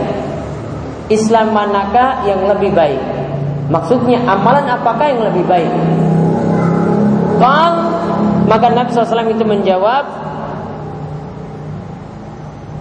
Islam 1.12 1.52
manakah 1.52 2.24
yang 2.24 2.44
lebih 2.48 2.72
baik? 2.72 3.00
Maksudnya 3.68 4.24
amalan 4.24 4.64
apakah 4.64 5.06
yang 5.12 5.20
lebih 5.28 5.44
baik? 5.44 5.72
Kal 7.36 7.72
maka 8.48 8.72
Nabi 8.72 8.88
SAW 8.96 9.28
itu 9.28 9.44
menjawab 9.44 10.04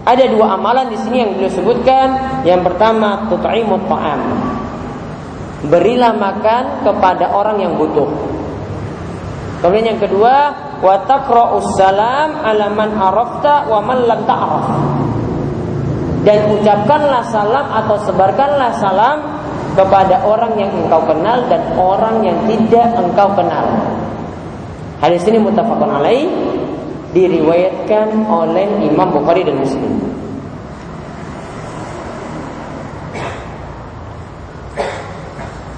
ada 0.08 0.24
dua 0.32 0.56
amalan 0.56 0.88
di 0.88 0.96
sini 0.96 1.20
yang 1.20 1.36
beliau 1.36 1.51
sebutkan. 1.51 2.08
Yang 2.48 2.72
pertama 2.72 3.27
tut'imut 3.27 3.84
ta'am. 3.92 4.22
Berilah 5.68 6.16
makan 6.16 6.88
kepada 6.88 7.36
orang 7.36 7.60
yang 7.60 7.75
butuh. 7.75 8.08
Kemudian 9.60 9.92
yang 9.92 10.00
kedua 10.00 10.56
wa 10.81 10.96
taqra'us 11.05 11.67
salam 11.77 12.38
ala 12.41 12.69
man 12.74 12.93
arafta 12.93 13.65
wa 13.65 13.79
man 13.81 14.00
lam 14.05 14.22
ta'raf. 14.25 14.67
Dan 16.27 16.60
ucapkanlah 16.60 17.24
salam 17.31 17.65
atau 17.72 17.96
sebarkanlah 18.03 18.72
salam 18.77 19.17
kepada 19.77 20.25
orang 20.25 20.57
yang 20.60 20.72
engkau 20.74 21.00
kenal 21.05 21.39
dan 21.48 21.62
orang 21.77 22.25
yang 22.25 22.38
tidak 22.50 22.88
engkau 22.98 23.29
kenal. 23.38 23.65
Hadis 24.98 25.24
ini 25.29 25.38
muttafaqun 25.38 25.88
alaih 26.01 26.25
diriwayatkan 27.13 28.27
oleh 28.27 28.65
Imam 28.81 29.13
Bukhari 29.13 29.46
dan 29.46 29.62
Muslim. 29.62 29.93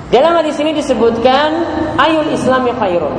Dalam 0.09 0.33
hadis 0.41 0.57
ini 0.57 0.73
disebutkan 0.73 1.49
ayul 2.01 2.33
islami 2.33 2.73
khairun 2.73 3.13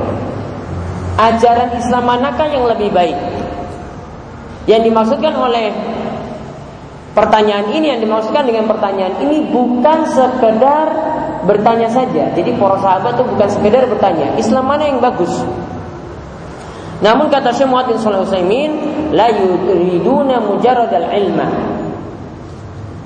ajaran 1.20 1.76
Islam 1.76 2.08
manakah 2.08 2.48
yang 2.48 2.64
lebih 2.64 2.88
baik? 2.88 3.18
Yang 4.64 4.88
dimaksudkan 4.88 5.34
oleh 5.36 5.68
Pertanyaan 7.10 7.74
ini 7.74 7.90
yang 7.90 7.98
dimaksudkan 7.98 8.46
dengan 8.46 8.70
pertanyaan 8.70 9.18
ini 9.18 9.50
bukan 9.50 10.06
sekedar 10.06 10.86
bertanya 11.42 11.90
saja. 11.90 12.30
Jadi 12.30 12.54
para 12.54 12.78
sahabat 12.78 13.18
itu 13.18 13.24
bukan 13.26 13.48
sekedar 13.50 13.82
bertanya, 13.90 14.38
Islam 14.38 14.70
mana 14.70 14.86
yang 14.86 15.02
bagus? 15.02 15.42
Namun 17.02 17.26
kata 17.26 17.50
Syekh 17.50 17.66
Muhammad 17.66 17.92
bin 17.92 17.98
Shalih 17.98 18.22
Utsaimin, 18.22 18.70
la 19.10 19.26
yuriduna 19.26 20.38
mujarradal 20.38 21.10
ilma. 21.10 21.48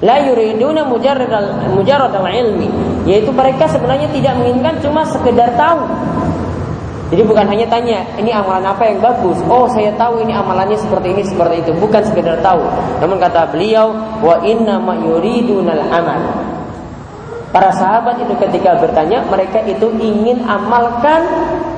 La 0.05 0.21
yuriduna 0.21 0.85
mujarradal 0.85 1.73
mujarradal 1.73 2.29
ilmi, 2.29 2.69
yaitu 3.09 3.33
mereka 3.33 3.73
sebenarnya 3.73 4.13
tidak 4.13 4.37
menginginkan 4.37 4.85
cuma 4.85 5.09
sekedar 5.09 5.57
tahu. 5.57 5.81
Jadi 7.13 7.23
bukan 7.29 7.45
hanya 7.45 7.69
tanya, 7.69 8.01
ini 8.17 8.33
amalan 8.33 8.65
apa 8.65 8.89
yang 8.89 8.99
bagus? 8.99 9.37
Oh, 9.45 9.69
saya 9.69 9.93
tahu 9.95 10.25
ini 10.25 10.33
amalannya 10.33 10.75
seperti 10.75 11.13
ini, 11.13 11.23
seperti 11.23 11.61
itu. 11.61 11.71
Bukan 11.77 12.01
sekedar 12.01 12.41
tahu. 12.41 12.65
Namun 13.05 13.21
kata 13.21 13.53
beliau, 13.53 13.93
wa 14.25 14.41
inna 14.41 14.81
ma 14.81 14.97
yuridunal 14.97 15.85
amal. 15.93 16.21
Para 17.55 17.71
sahabat 17.71 18.19
itu 18.19 18.35
ketika 18.41 18.75
bertanya, 18.83 19.23
mereka 19.31 19.63
itu 19.63 19.87
ingin 20.03 20.43
amalkan 20.43 21.23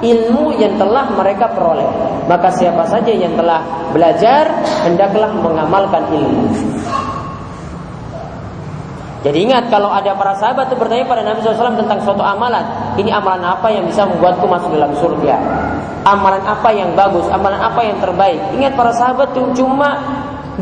ilmu 0.00 0.56
yang 0.56 0.73
telah 0.80 1.04
mereka 1.12 1.52
peroleh. 1.52 1.85
Maka 2.25 2.49
siapa 2.49 2.88
saja 2.88 3.12
yang 3.12 3.37
telah 3.37 3.61
belajar, 3.92 4.49
hendaklah 4.88 5.37
mengamalkan 5.37 6.09
ilmu. 6.16 6.49
Jadi 9.26 9.42
ingat 9.42 9.66
kalau 9.75 9.90
ada 9.90 10.14
para 10.14 10.38
sahabat 10.38 10.71
itu 10.71 10.78
bertanya 10.78 11.02
pada 11.02 11.26
Nabi 11.26 11.42
SAW 11.42 11.75
tentang 11.75 11.99
suatu 11.99 12.23
amalan, 12.23 12.62
ini 12.95 13.11
amalan 13.11 13.42
apa 13.42 13.66
yang 13.75 13.83
bisa 13.83 14.06
membuatku 14.06 14.47
masuk 14.47 14.71
dalam 14.71 14.95
surga? 14.95 15.35
Amalan 16.06 16.47
apa 16.47 16.71
yang 16.71 16.95
bagus? 16.95 17.26
Amalan 17.35 17.59
apa 17.59 17.83
yang 17.83 17.99
terbaik? 17.99 18.38
Ingat 18.54 18.78
para 18.78 18.95
sahabat 18.95 19.35
itu 19.35 19.42
cuma 19.59 19.99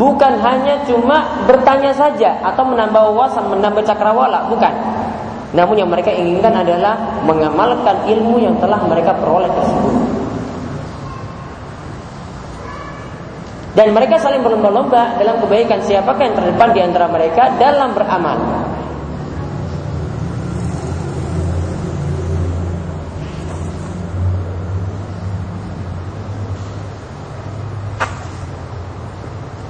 bukan 0.00 0.40
hanya 0.40 0.80
cuma 0.88 1.44
bertanya 1.44 1.92
saja 1.92 2.40
atau 2.40 2.64
menambah 2.64 3.04
wawasan, 3.12 3.52
menambah 3.52 3.84
cakrawala, 3.84 4.48
bukan. 4.48 4.72
Namun 5.52 5.84
yang 5.84 5.92
mereka 5.92 6.08
inginkan 6.08 6.56
adalah 6.56 7.20
mengamalkan 7.20 8.08
ilmu 8.08 8.40
yang 8.40 8.56
telah 8.64 8.80
mereka 8.88 9.12
peroleh 9.12 9.52
tersebut. 9.52 10.23
Dan 13.74 13.90
mereka 13.90 14.22
saling 14.22 14.46
berlomba-lomba 14.46 15.18
dalam 15.18 15.42
kebaikan 15.42 15.82
siapakah 15.82 16.30
yang 16.30 16.36
terdepan 16.38 16.70
di 16.70 16.80
antara 16.80 17.06
mereka 17.10 17.50
dalam 17.58 17.90
beramal. 17.90 18.38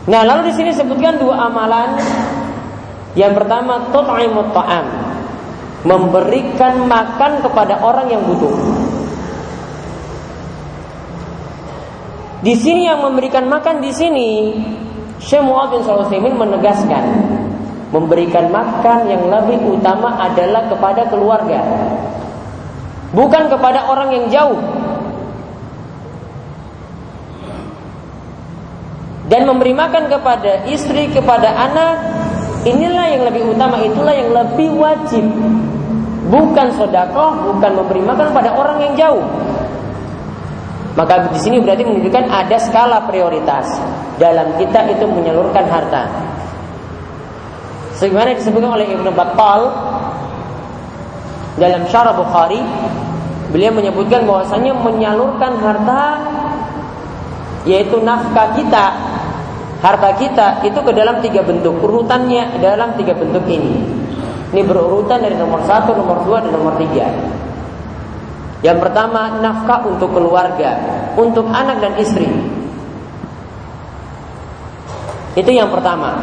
Nah, 0.04 0.20
lalu 0.20 0.52
di 0.52 0.60
sini 0.60 0.70
sebutkan 0.76 1.16
dua 1.16 1.48
amalan. 1.48 1.96
Yang 3.16 3.40
pertama, 3.40 3.88
tut'imut 3.88 4.52
ta'am 4.52 4.86
memberikan 5.88 6.84
makan 6.84 7.40
kepada 7.40 7.80
orang 7.80 8.12
yang 8.12 8.20
butuh. 8.28 8.52
Di 12.44 12.52
sini 12.52 12.84
yang 12.84 13.00
memberikan 13.00 13.48
makan 13.48 13.80
di 13.80 13.88
sini 13.88 14.52
Syekh 15.16 15.40
bin 15.48 15.80
Sulaiman 15.80 16.36
menegaskan 16.36 17.04
memberikan 17.88 18.50
makan 18.50 19.06
yang 19.06 19.30
lebih 19.30 19.62
utama 19.64 20.18
adalah 20.18 20.66
kepada 20.66 21.06
keluarga. 21.06 21.62
Bukan 23.14 23.46
kepada 23.46 23.86
orang 23.86 24.10
yang 24.10 24.26
jauh. 24.26 24.58
Dan 29.30 29.46
memberi 29.48 29.72
makan 29.72 30.10
kepada 30.10 30.66
istri, 30.68 31.08
kepada 31.08 31.48
anak, 31.48 31.96
inilah 32.66 33.06
yang 33.08 33.22
lebih 33.24 33.56
utama, 33.56 33.80
itulah 33.80 34.12
yang 34.12 34.34
lebih 34.34 34.74
wajib 34.74 35.24
bukan 36.28 36.66
sodakoh, 36.74 37.54
bukan 37.54 37.72
memberi 37.78 38.02
makan 38.02 38.34
pada 38.34 38.50
orang 38.52 38.82
yang 38.82 38.92
jauh. 38.98 39.24
Maka 40.94 41.34
di 41.34 41.38
sini 41.42 41.58
berarti 41.58 41.82
menunjukkan 41.82 42.24
ada 42.30 42.56
skala 42.62 43.02
prioritas 43.10 43.66
dalam 44.18 44.54
kita 44.58 44.86
itu 44.94 45.04
menyalurkan 45.10 45.66
harta. 45.66 46.06
Sebagaimana 47.98 48.38
disebutkan 48.38 48.70
oleh 48.78 48.86
Ibnu 48.94 49.10
Battal 49.10 49.60
dalam 51.58 51.82
Syarah 51.90 52.14
Bukhari, 52.14 52.62
beliau 53.50 53.74
menyebutkan 53.74 54.26
bahwasanya 54.26 54.74
menyalurkan 54.74 55.58
harta 55.58 56.02
yaitu 57.64 57.96
nafkah 58.02 58.54
kita 58.54 58.86
harta 59.80 60.10
kita 60.20 60.46
itu 60.68 60.76
ke 60.76 60.92
dalam 60.92 61.22
tiga 61.24 61.40
bentuk 61.40 61.80
urutannya 61.80 62.60
dalam 62.60 62.92
tiga 63.00 63.16
bentuk 63.16 63.46
ini 63.48 64.04
ini 64.54 64.62
berurutan 64.62 65.18
dari 65.18 65.34
nomor 65.34 65.66
satu, 65.66 65.98
nomor 65.98 66.22
dua, 66.22 66.38
dan 66.38 66.54
nomor 66.54 66.78
tiga. 66.78 67.10
Yang 68.64 68.88
pertama 68.88 69.44
nafkah 69.44 69.84
untuk 69.84 70.08
keluarga, 70.16 70.80
untuk 71.20 71.44
anak 71.52 71.84
dan 71.84 71.92
istri. 72.00 72.24
Itu 75.36 75.50
yang 75.52 75.68
pertama 75.68 76.14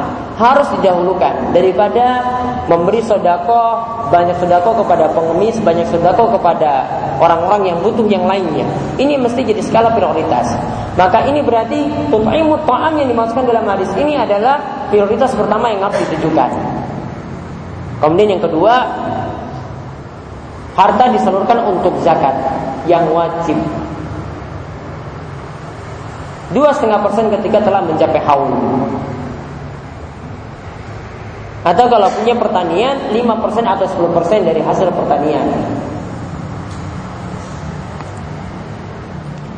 harus 0.42 0.66
didahulukan 0.80 1.54
daripada 1.54 2.24
memberi 2.66 3.04
sodako 3.04 3.84
banyak 4.10 4.34
sodako 4.42 4.82
kepada 4.82 5.14
pengemis, 5.14 5.62
banyak 5.62 5.86
sodako 5.94 6.34
kepada 6.34 6.88
orang-orang 7.22 7.76
yang 7.76 7.78
butuh 7.86 8.08
yang 8.10 8.26
lainnya. 8.26 8.66
Ini 8.98 9.22
mesti 9.22 9.46
jadi 9.46 9.62
skala 9.62 9.94
prioritas. 9.94 10.50
Maka 10.98 11.24
ini 11.30 11.46
berarti 11.46 12.10
tut'imut 12.10 12.66
ta'am 12.68 12.98
yang 13.00 13.08
dimaksudkan 13.08 13.48
dalam 13.48 13.64
hadis 13.70 13.92
ini 13.96 14.18
adalah 14.18 14.88
prioritas 14.90 15.32
pertama 15.38 15.72
yang 15.72 15.86
harus 15.88 16.02
ditujukan. 16.10 16.52
Kemudian 18.02 18.36
yang 18.36 18.44
kedua, 18.44 18.82
harta 20.76 21.12
disalurkan 21.12 21.60
untuk 21.68 22.00
zakat 22.02 22.34
yang 22.88 23.08
wajib. 23.12 23.58
Dua 26.52 26.72
setengah 26.76 27.00
persen 27.00 27.32
ketika 27.32 27.64
telah 27.64 27.80
mencapai 27.84 28.20
haul. 28.28 28.52
Atau 31.62 31.86
kalau 31.88 32.10
punya 32.18 32.34
pertanian 32.36 32.98
5% 33.14 33.22
atau 33.64 33.86
10% 33.86 34.50
dari 34.50 34.60
hasil 34.66 34.90
pertanian. 34.92 35.46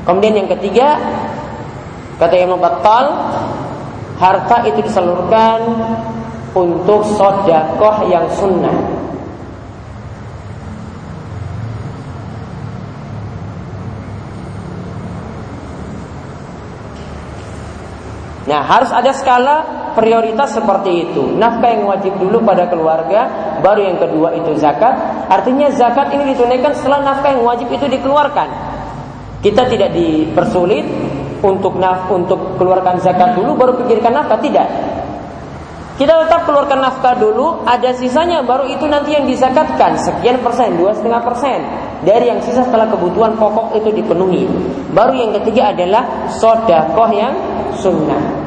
Kemudian 0.03 0.43
yang 0.43 0.49
ketiga, 0.51 0.99
kata 2.19 2.35
Imam 2.35 2.59
Battal, 2.59 3.07
harta 4.19 4.67
itu 4.67 4.83
disalurkan 4.83 5.63
untuk 6.51 7.07
sodakoh 7.15 8.03
yang 8.11 8.27
sunnah. 8.35 8.75
Nah, 18.43 18.59
harus 18.59 18.91
ada 18.91 19.15
skala 19.15 19.55
prioritas 19.95 20.51
seperti 20.51 21.07
itu. 21.07 21.23
Nafkah 21.39 21.71
yang 21.71 21.87
wajib 21.87 22.19
dulu 22.19 22.43
pada 22.43 22.67
keluarga, 22.67 23.29
baru 23.63 23.87
yang 23.87 23.97
kedua 24.03 24.35
itu 24.35 24.51
zakat. 24.59 24.91
Artinya 25.31 25.71
zakat 25.71 26.11
ini 26.11 26.35
ditunaikan 26.35 26.75
setelah 26.75 26.99
nafkah 27.07 27.31
yang 27.31 27.43
wajib 27.47 27.71
itu 27.71 27.87
dikeluarkan. 27.87 28.47
Kita 29.39 29.63
tidak 29.71 29.95
dipersulit 29.95 30.83
untuk 31.43 31.75
naf 31.75 32.07
untuk 32.11 32.55
keluarkan 32.55 33.03
zakat 33.03 33.35
dulu 33.35 33.55
baru 33.59 33.79
pikirkan 33.83 34.11
nafkah 34.11 34.39
tidak. 34.39 34.67
Kita 35.93 36.25
tetap 36.25 36.49
keluarkan 36.49 36.81
nafkah 36.81 37.13
dulu, 37.15 37.63
ada 37.69 37.93
sisanya 37.93 38.41
baru 38.41 38.65
itu 38.65 38.89
nanti 38.89 39.13
yang 39.13 39.29
disakatkan 39.29 39.93
sekian 40.01 40.41
persen, 40.41 40.73
dua 40.73 40.91
setengah 40.97 41.21
persen 41.21 41.59
dari 42.03 42.27
yang 42.27 42.39
sisa 42.43 42.67
setelah 42.67 42.87
kebutuhan 42.91 43.39
pokok 43.39 43.79
itu 43.79 43.89
dipenuhi. 43.95 44.43
Baru 44.91 45.15
yang 45.15 45.31
ketiga 45.41 45.71
adalah 45.71 46.29
sodakoh 46.31 47.09
yang 47.15 47.33
sunnah. 47.79 48.43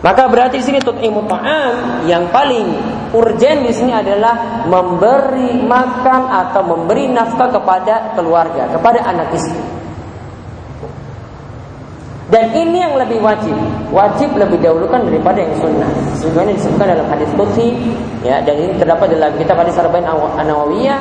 Maka 0.00 0.32
berarti 0.32 0.60
di 0.60 0.64
sini 0.64 0.80
tut'imu 0.80 1.28
ta'am 1.28 2.04
yang 2.08 2.32
paling 2.32 2.72
urgen 3.12 3.68
di 3.68 3.72
sini 3.72 3.92
adalah 3.92 4.64
memberi 4.64 5.60
makan 5.60 6.20
atau 6.24 6.64
memberi 6.64 7.12
nafkah 7.12 7.52
kepada 7.52 8.16
keluarga, 8.16 8.64
kepada 8.72 9.04
anak 9.04 9.28
istri. 9.36 9.60
Dan 12.30 12.54
ini 12.54 12.78
yang 12.78 12.94
lebih 12.94 13.18
wajib. 13.18 13.52
Wajib 13.90 14.38
lebih 14.38 14.62
dahulukan 14.62 15.02
daripada 15.02 15.42
yang 15.42 15.50
sunnah. 15.58 15.90
Sebagaimana 16.16 16.54
disebutkan 16.54 16.86
dalam 16.94 17.06
hadis 17.10 17.28
qudsi 17.34 17.74
ya 18.22 18.38
dan 18.46 18.54
ini 18.54 18.72
terdapat 18.78 19.18
dalam 19.18 19.34
kitab 19.34 19.58
hadis 19.58 19.74
Arba'in 19.74 20.06
An-Nawawiyah 20.06 20.98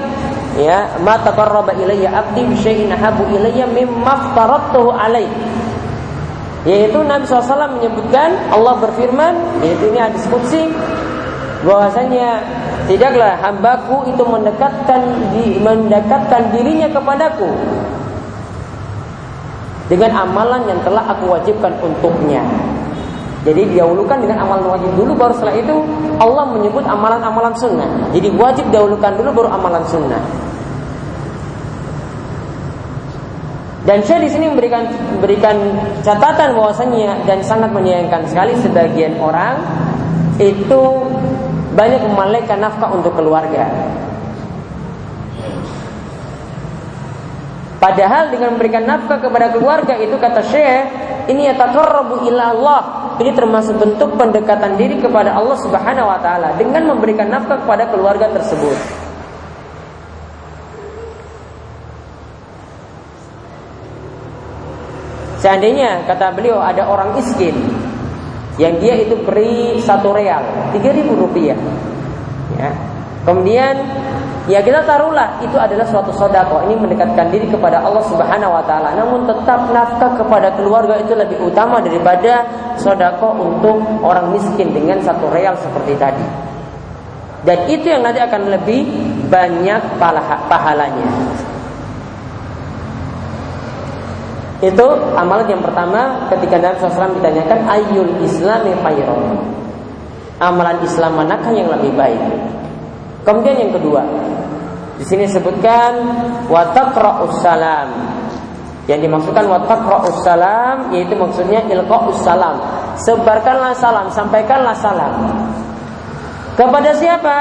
ya 0.57 0.97
ma 1.05 1.19
taqarraba 1.21 1.75
ilayya 1.77 2.09
'abdi 2.09 2.41
bi 2.49 2.55
syai'in 2.57 2.89
habu 2.95 3.27
ilayya 3.29 3.69
mimma 3.69 4.33
aftaratuhu. 4.33 4.97
Yaitu 6.67 6.99
Nabi 7.07 7.23
SAW 7.23 7.79
menyebutkan 7.79 8.35
Allah 8.51 8.75
berfirman 8.83 9.63
yaitu 9.63 9.95
ini 9.95 9.99
hadis 9.99 10.27
qudsi 10.27 10.67
bahwasanya 11.63 12.43
tidaklah 12.87 13.39
hambaku 13.39 14.11
itu 14.11 14.23
mendekatkan 14.27 15.01
di, 15.31 15.55
mendekatkan 15.59 16.51
dirinya 16.51 16.91
kepadaku 16.91 17.47
dengan 19.87 20.11
amalan 20.27 20.67
yang 20.67 20.79
telah 20.83 21.03
aku 21.09 21.31
wajibkan 21.31 21.73
untuknya. 21.79 22.43
Jadi 23.39 23.71
didahulukan 23.71 24.19
dengan 24.19 24.43
amalan 24.43 24.67
wajib 24.67 24.91
dulu 24.99 25.15
baru 25.15 25.31
setelah 25.31 25.55
itu 25.55 25.75
Allah 26.19 26.43
menyebut 26.51 26.83
amalan-amalan 26.83 27.55
sunnah. 27.55 27.87
Jadi 28.11 28.27
wajib 28.35 28.67
dahulukan 28.67 29.15
dulu 29.15 29.43
baru 29.43 29.49
amalan 29.55 29.83
sunnah. 29.87 30.19
Dan 33.87 34.03
saya 34.03 34.21
di 34.21 34.29
sini 34.29 34.51
memberikan 34.51 34.85
memberikan 35.17 35.55
catatan 36.03 36.51
bahwasanya 36.53 37.23
dan 37.23 37.39
sangat 37.41 37.71
menyayangkan 37.71 38.27
sekali 38.27 38.53
sebagian 38.59 39.17
orang 39.23 39.55
itu 40.35 40.83
banyak 41.79 42.03
memalaikan 42.11 42.59
nafkah 42.59 42.91
untuk 42.91 43.15
keluarga. 43.15 43.71
Padahal 47.79 48.35
dengan 48.35 48.59
memberikan 48.59 48.83
nafkah 48.83 49.23
kepada 49.23 49.55
keluarga 49.55 49.95
itu 49.95 50.19
kata 50.19 50.43
Syekh, 50.43 50.83
ini 51.31 51.47
ya 51.47 51.55
taqarrabu 51.55 52.27
ila 52.27 52.51
Allah. 52.51 52.81
Ini 53.19 53.35
termasuk 53.35 53.75
bentuk 53.75 54.15
pendekatan 54.15 54.79
diri 54.79 54.95
kepada 54.95 55.35
Allah 55.35 55.59
Subhanahu 55.59 56.07
wa 56.07 56.19
taala 56.23 56.55
dengan 56.55 56.95
memberikan 56.95 57.27
nafkah 57.27 57.59
kepada 57.67 57.91
keluarga 57.91 58.31
tersebut. 58.31 58.79
Seandainya 65.39 66.03
kata 66.07 66.35
beliau 66.35 66.59
ada 66.63 66.87
orang 66.87 67.15
miskin 67.15 67.55
yang 68.59 68.75
dia 68.79 69.03
itu 69.03 69.15
beri 69.23 69.79
satu 69.79 70.11
real, 70.11 70.43
tiga 70.75 70.91
ribu 70.91 71.15
rupiah. 71.15 71.59
Ya. 72.59 72.88
Kemudian 73.27 73.75
ya 74.47 74.63
kita 74.63 74.81
taruhlah 74.87 75.37
itu 75.43 75.53
adalah 75.59 75.85
suatu 75.85 76.09
sodako 76.15 76.63
ini 76.65 76.79
mendekatkan 76.79 77.29
diri 77.29 77.45
kepada 77.51 77.83
Allah 77.83 78.03
Subhanahu 78.07 78.55
Wa 78.55 78.63
Taala. 78.63 78.95
Namun 78.95 79.27
tetap 79.27 79.69
nafkah 79.69 80.15
kepada 80.15 80.55
keluarga 80.55 80.97
itu 80.97 81.13
lebih 81.13 81.37
utama 81.43 81.83
daripada 81.83 82.47
sodako 82.79 83.35
untuk 83.35 83.83
orang 84.01 84.31
miskin 84.31 84.71
dengan 84.71 85.03
satu 85.03 85.27
real 85.29 85.53
seperti 85.59 85.93
tadi. 85.99 86.25
Dan 87.43 87.71
itu 87.71 87.87
yang 87.87 88.03
nanti 88.03 88.19
akan 88.19 88.51
lebih 88.51 88.83
banyak 89.31 89.79
pahalanya. 90.51 91.07
Itu 94.59 94.83
amalan 95.15 95.47
yang 95.47 95.63
pertama 95.63 96.27
ketika 96.35 96.59
Nabi 96.59 96.83
SAW 96.83 97.15
ditanyakan 97.15 97.59
ayul 97.63 98.11
islami 98.19 98.75
khairun. 98.75 99.39
Amalan 100.39 100.83
Islam 100.83 101.15
manakah 101.15 101.51
yang 101.55 101.71
lebih 101.71 101.95
baik? 101.95 102.19
Kemudian 103.27 103.55
yang 103.59 103.71
kedua, 103.75 104.01
di 104.99 105.07
sini 105.07 105.23
disebutkan 105.23 105.91
wa 106.51 106.75
taqra'us 106.75 107.39
salam. 107.39 107.87
Yang 108.83 109.07
dimaksudkan 109.07 109.45
wa 109.47 109.63
taqra'us 109.63 110.19
salam 110.27 110.91
yaitu 110.91 111.15
maksudnya 111.15 111.63
ilqa'us 111.71 112.19
salam. 112.19 112.59
Sebarkanlah 112.99 113.71
salam, 113.79 114.11
sampaikanlah 114.11 114.75
salam. 114.75 115.13
Kepada 116.59 116.91
siapa? 116.91 117.37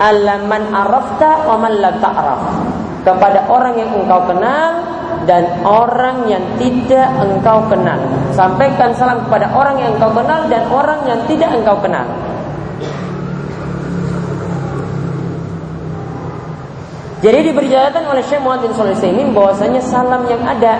Alaman 0.00 0.72
arafta 0.72 1.44
wa 1.44 1.60
man. 1.60 1.76
Kepada 3.04 3.44
orang 3.52 3.76
yang 3.76 3.92
engkau 3.92 4.24
kenal 4.24 4.80
dan 5.28 5.44
orang 5.68 6.24
yang 6.24 6.40
tidak 6.56 7.12
engkau 7.20 7.60
kenal. 7.68 8.00
Sampaikan 8.32 8.96
salam 8.96 9.20
kepada 9.28 9.52
orang 9.52 9.76
yang 9.76 9.92
engkau 10.00 10.16
kenal 10.16 10.48
dan 10.48 10.64
orang 10.72 11.04
yang 11.04 11.20
tidak 11.28 11.52
engkau 11.52 11.76
kenal. 11.84 12.08
Jadi 17.24 17.40
diberitakan 17.48 18.04
oleh 18.04 18.20
Syekh 18.20 18.44
Muhammad 18.44 18.68
bin 18.68 18.76
ini 19.16 19.32
bahwasanya 19.32 19.80
salam 19.80 20.28
yang 20.28 20.44
ada 20.44 20.76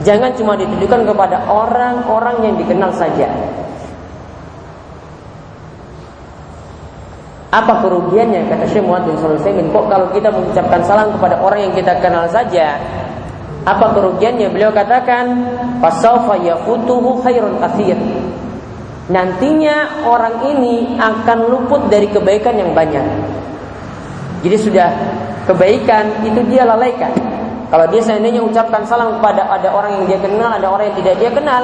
jangan 0.00 0.32
cuma 0.32 0.56
ditujukan 0.56 1.04
kepada 1.04 1.44
orang-orang 1.44 2.40
yang 2.40 2.54
dikenal 2.56 2.88
saja. 2.96 3.28
Apa 7.52 7.84
kerugiannya 7.84 8.48
kata 8.48 8.64
Syekh 8.64 8.88
Muhammad 8.88 9.12
bin 9.12 9.16
Shalih 9.20 9.60
Kok 9.68 9.84
kalau 9.92 10.08
kita 10.16 10.28
mengucapkan 10.32 10.80
salam 10.88 11.12
kepada 11.20 11.36
orang 11.44 11.68
yang 11.68 11.72
kita 11.76 12.00
kenal 12.00 12.24
saja, 12.32 12.80
apa 13.68 13.92
kerugiannya? 13.92 14.48
Beliau 14.48 14.72
katakan, 14.72 15.36
"Fasaufa 15.84 16.40
yafutuhu 16.40 17.20
khairun 17.20 17.60
katsir." 17.60 17.96
Nantinya 19.12 20.00
orang 20.08 20.48
ini 20.48 20.96
akan 20.96 21.38
luput 21.52 21.92
dari 21.92 22.08
kebaikan 22.08 22.56
yang 22.56 22.72
banyak. 22.72 23.04
Jadi 24.46 24.56
sudah 24.62 24.88
kebaikan 25.46 26.26
itu 26.26 26.42
dia 26.50 26.66
lalaikan. 26.66 27.10
Kalau 27.66 27.86
dia 27.90 27.98
seandainya 27.98 28.42
ucapkan 28.42 28.86
salam 28.86 29.18
kepada 29.18 29.42
ada 29.50 29.70
orang 29.74 29.98
yang 29.98 30.04
dia 30.06 30.18
kenal, 30.22 30.50
ada 30.54 30.66
orang 30.70 30.86
yang 30.90 30.96
tidak 31.02 31.14
dia 31.18 31.30
kenal, 31.34 31.62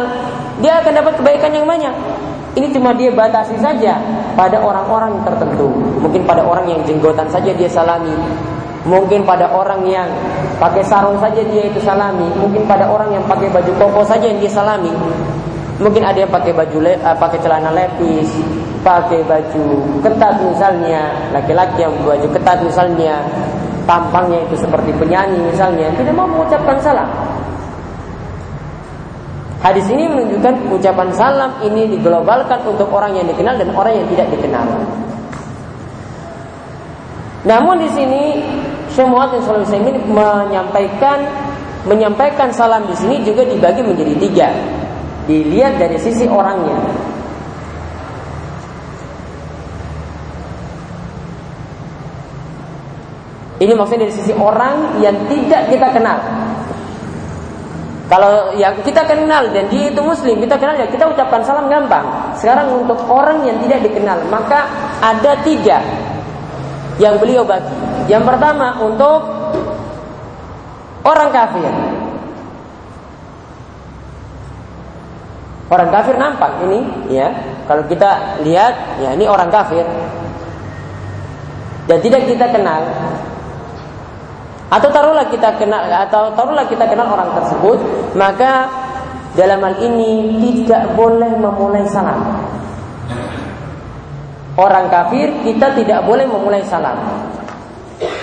dia 0.58 0.72
akan 0.82 0.92
dapat 0.98 1.14
kebaikan 1.18 1.50
yang 1.54 1.66
banyak. 1.66 1.94
Ini 2.58 2.68
cuma 2.74 2.90
dia 2.92 3.08
batasi 3.14 3.56
saja 3.62 3.96
pada 4.34 4.58
orang-orang 4.58 5.22
tertentu. 5.22 5.70
Mungkin 6.02 6.26
pada 6.26 6.42
orang 6.42 6.68
yang 6.68 6.80
jenggotan 6.84 7.30
saja 7.30 7.54
dia 7.54 7.70
salami, 7.70 8.12
Mungkin 8.82 9.22
pada 9.22 9.46
orang 9.54 9.86
yang 9.86 10.10
pakai 10.58 10.82
sarung 10.82 11.14
saja 11.22 11.38
dia 11.38 11.70
itu 11.70 11.78
salami. 11.78 12.26
Mungkin 12.34 12.66
pada 12.66 12.90
orang 12.90 13.14
yang 13.14 13.22
pakai 13.30 13.46
baju 13.46 13.70
koko 13.78 14.02
saja 14.02 14.26
yang 14.26 14.42
dia 14.42 14.50
salami. 14.50 14.90
Mungkin 15.78 16.02
ada 16.02 16.18
yang 16.18 16.30
pakai 16.30 16.50
baju 16.50 16.78
le, 16.82 16.98
uh, 16.98 17.14
pakai 17.14 17.38
celana 17.42 17.70
lepis, 17.70 18.26
pakai 18.82 19.22
baju 19.22 19.66
ketat 20.02 20.34
misalnya, 20.42 21.14
laki-laki 21.30 21.82
yang 21.82 21.94
baju 22.02 22.26
ketat 22.30 22.58
misalnya, 22.62 23.22
tampangnya 23.84 24.42
itu 24.46 24.56
seperti 24.58 24.90
penyanyi 24.96 25.38
misalnya, 25.50 25.90
tidak 25.94 26.14
mau 26.14 26.26
mengucapkan 26.26 26.76
salam. 26.82 27.08
Hadis 29.62 29.86
ini 29.94 30.10
menunjukkan 30.10 30.74
ucapan 30.74 31.08
salam 31.14 31.50
ini 31.62 31.86
diglobalkan 31.94 32.66
untuk 32.66 32.90
orang 32.90 33.14
yang 33.14 33.30
dikenal 33.30 33.54
dan 33.54 33.70
orang 33.70 33.94
yang 33.94 34.06
tidak 34.10 34.26
dikenal. 34.34 34.66
Namun 37.46 37.78
di 37.78 37.88
sini 37.94 38.22
Syekh 38.90 39.06
Muhammad 39.06 39.42
bin 39.70 39.96
menyampaikan 40.10 41.18
menyampaikan 41.86 42.50
salam 42.50 42.86
di 42.86 42.94
sini 42.98 43.22
juga 43.22 43.46
dibagi 43.46 43.86
menjadi 43.86 44.14
tiga. 44.18 44.48
Dilihat 45.30 45.78
dari 45.78 45.94
sisi 46.02 46.26
orangnya. 46.26 46.74
Ini 53.62 53.78
maksudnya 53.78 54.10
dari 54.10 54.14
sisi 54.18 54.34
orang 54.34 54.98
yang 54.98 55.14
tidak 55.30 55.70
kita 55.70 55.86
kenal. 55.94 56.18
Kalau 58.10 58.58
yang 58.58 58.74
kita 58.82 59.06
kenal 59.06 59.54
dan 59.54 59.70
dia 59.70 59.88
itu 59.88 60.02
muslim, 60.02 60.42
kita 60.42 60.58
kenal 60.58 60.74
ya 60.74 60.90
kita 60.90 61.06
ucapkan 61.06 61.40
salam 61.46 61.70
gampang. 61.70 62.34
Sekarang 62.34 62.74
untuk 62.74 62.98
orang 63.06 63.46
yang 63.46 63.62
tidak 63.62 63.86
dikenal, 63.86 64.18
maka 64.28 64.66
ada 64.98 65.38
tiga 65.46 65.78
yang 66.98 67.16
beliau 67.22 67.46
bagi. 67.46 67.72
Yang 68.10 68.34
pertama 68.34 68.82
untuk 68.82 69.30
orang 71.06 71.30
kafir. 71.30 71.70
Orang 75.72 75.88
kafir 75.88 76.14
nampak 76.20 76.52
ini, 76.68 76.84
ya. 77.08 77.32
Kalau 77.64 77.86
kita 77.88 78.42
lihat, 78.44 79.00
ya 79.00 79.16
ini 79.16 79.24
orang 79.24 79.48
kafir. 79.48 79.86
Dan 81.88 81.96
tidak 82.04 82.28
kita 82.28 82.44
kenal. 82.52 82.84
Atau 84.72 84.88
taruhlah 84.88 85.28
kita 85.28 85.52
kenal 85.60 85.84
atau 85.84 86.32
taruhlah 86.32 86.64
kita 86.64 86.88
kenal 86.88 87.12
orang 87.12 87.28
tersebut, 87.36 87.76
maka 88.16 88.72
dalam 89.36 89.60
hal 89.60 89.76
ini 89.84 90.32
tidak 90.64 90.96
boleh 90.96 91.28
memulai 91.36 91.84
salam 91.92 92.20
orang 94.56 94.92
kafir 94.92 95.32
kita 95.44 95.72
tidak 95.76 96.04
boleh 96.04 96.28
memulai 96.28 96.60
salam. 96.66 96.98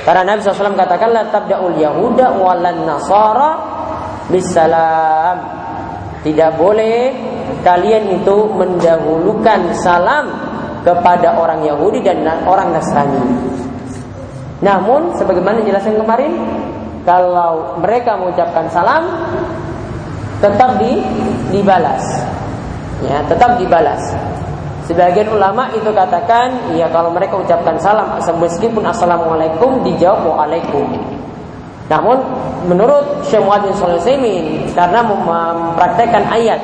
Karena 0.03 0.35
Nabi 0.35 0.43
SAW 0.43 0.75
katakan 0.75 1.09
la 1.13 1.23
tabda'ul 1.31 1.77
yahuda 1.79 2.35
walan 2.37 2.83
nasara 2.85 3.49
bisalam. 4.27 5.37
Tidak 6.19 6.51
boleh 6.59 7.15
kalian 7.63 8.19
itu 8.19 8.37
mendahulukan 8.51 9.71
salam 9.71 10.27
kepada 10.83 11.39
orang 11.39 11.63
Yahudi 11.63 12.03
dan 12.03 12.27
orang 12.43 12.75
Nasrani. 12.75 13.23
Namun 14.59 15.15
sebagaimana 15.15 15.63
jelaskan 15.63 15.95
kemarin, 15.99 16.33
kalau 17.07 17.79
mereka 17.79 18.19
mengucapkan 18.19 18.67
salam 18.67 19.07
tetap 20.43 20.79
di, 20.79 20.99
dibalas. 21.51 22.03
Ya, 23.03 23.23
tetap 23.27 23.55
dibalas. 23.55 24.01
Sebagian 24.89 25.29
ulama 25.29 25.69
itu 25.77 25.93
katakan, 25.93 26.73
ya 26.73 26.89
kalau 26.89 27.13
mereka 27.13 27.37
ucapkan 27.37 27.77
salam 27.77 28.17
meskipun 28.41 28.83
assalamualaikum 28.83 29.85
dijawab 29.85 30.25
waalaikum. 30.25 30.89
Namun 31.89 32.17
menurut 32.65 33.21
Syekh 33.25 33.41
Muhammad 33.41 33.73
bin 33.73 33.77
karena 34.73 34.99
mempraktekkan 35.05 36.25
ayat 36.29 36.61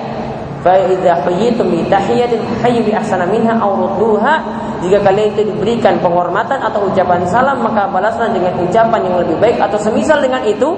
baik 0.66 0.98
idza 0.98 1.22
huyitum 1.22 1.70
bi 1.70 1.86
tahiyatin 1.86 2.42
hayyu 2.66 2.82
bi 2.82 2.92
minha. 3.30 4.36
Jika 4.82 5.00
kalian 5.02 5.28
itu 5.38 5.42
diberikan 5.50 6.02
penghormatan 6.02 6.62
atau 6.62 6.90
ucapan 6.90 7.22
salam, 7.30 7.62
maka 7.62 7.86
balaslah 7.90 8.34
dengan 8.34 8.58
ucapan 8.60 9.00
yang 9.06 9.16
lebih 9.22 9.38
baik 9.38 9.58
atau 9.62 9.78
semisal 9.78 10.20
dengan 10.20 10.42
itu, 10.46 10.74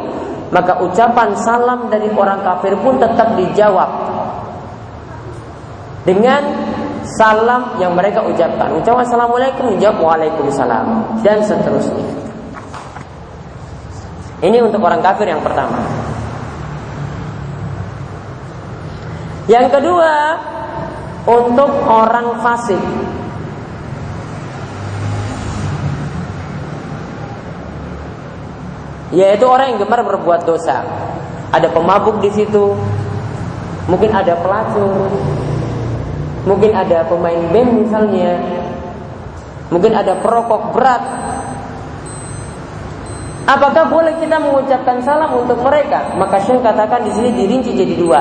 maka 0.52 0.80
ucapan 0.80 1.32
salam 1.40 1.88
dari 1.88 2.12
orang 2.12 2.44
kafir 2.44 2.76
pun 2.84 3.00
tetap 3.00 3.36
dijawab 3.36 3.90
dengan 6.08 6.44
salam 7.20 7.76
yang 7.80 7.96
mereka 7.96 8.24
ucapkan. 8.24 8.76
Ucapan 8.80 9.04
assalamualaikum 9.08 9.76
jawab 9.80 10.04
waalaikumsalam 10.04 11.20
dan 11.24 11.40
seterusnya. 11.44 12.08
Ini 14.40 14.62
untuk 14.62 14.84
orang 14.84 15.02
kafir 15.02 15.28
yang 15.28 15.42
pertama. 15.42 15.82
Yang 19.48 19.80
kedua, 19.80 20.14
untuk 21.24 21.72
orang 21.88 22.44
fasik. 22.44 22.84
Yaitu 29.16 29.48
orang 29.48 29.72
yang 29.72 29.80
gemar 29.88 30.04
berbuat 30.04 30.44
dosa. 30.44 30.84
Ada 31.56 31.72
pemabuk 31.72 32.20
di 32.20 32.28
situ, 32.36 32.76
mungkin 33.88 34.12
ada 34.12 34.36
pelacur, 34.36 35.08
mungkin 36.44 36.76
ada 36.76 37.08
pemain 37.08 37.40
band 37.56 37.88
misalnya, 37.88 38.36
mungkin 39.72 39.96
ada 39.96 40.12
perokok 40.20 40.76
berat. 40.76 41.04
Apakah 43.48 43.88
boleh 43.88 44.12
kita 44.20 44.44
mengucapkan 44.44 45.00
salam 45.08 45.40
untuk 45.40 45.64
mereka? 45.64 46.12
Maka 46.20 46.44
Syekh 46.44 46.60
katakan 46.60 47.08
di 47.08 47.16
sini 47.16 47.32
dirinci 47.32 47.80
jadi 47.80 47.96
dua. 47.96 48.20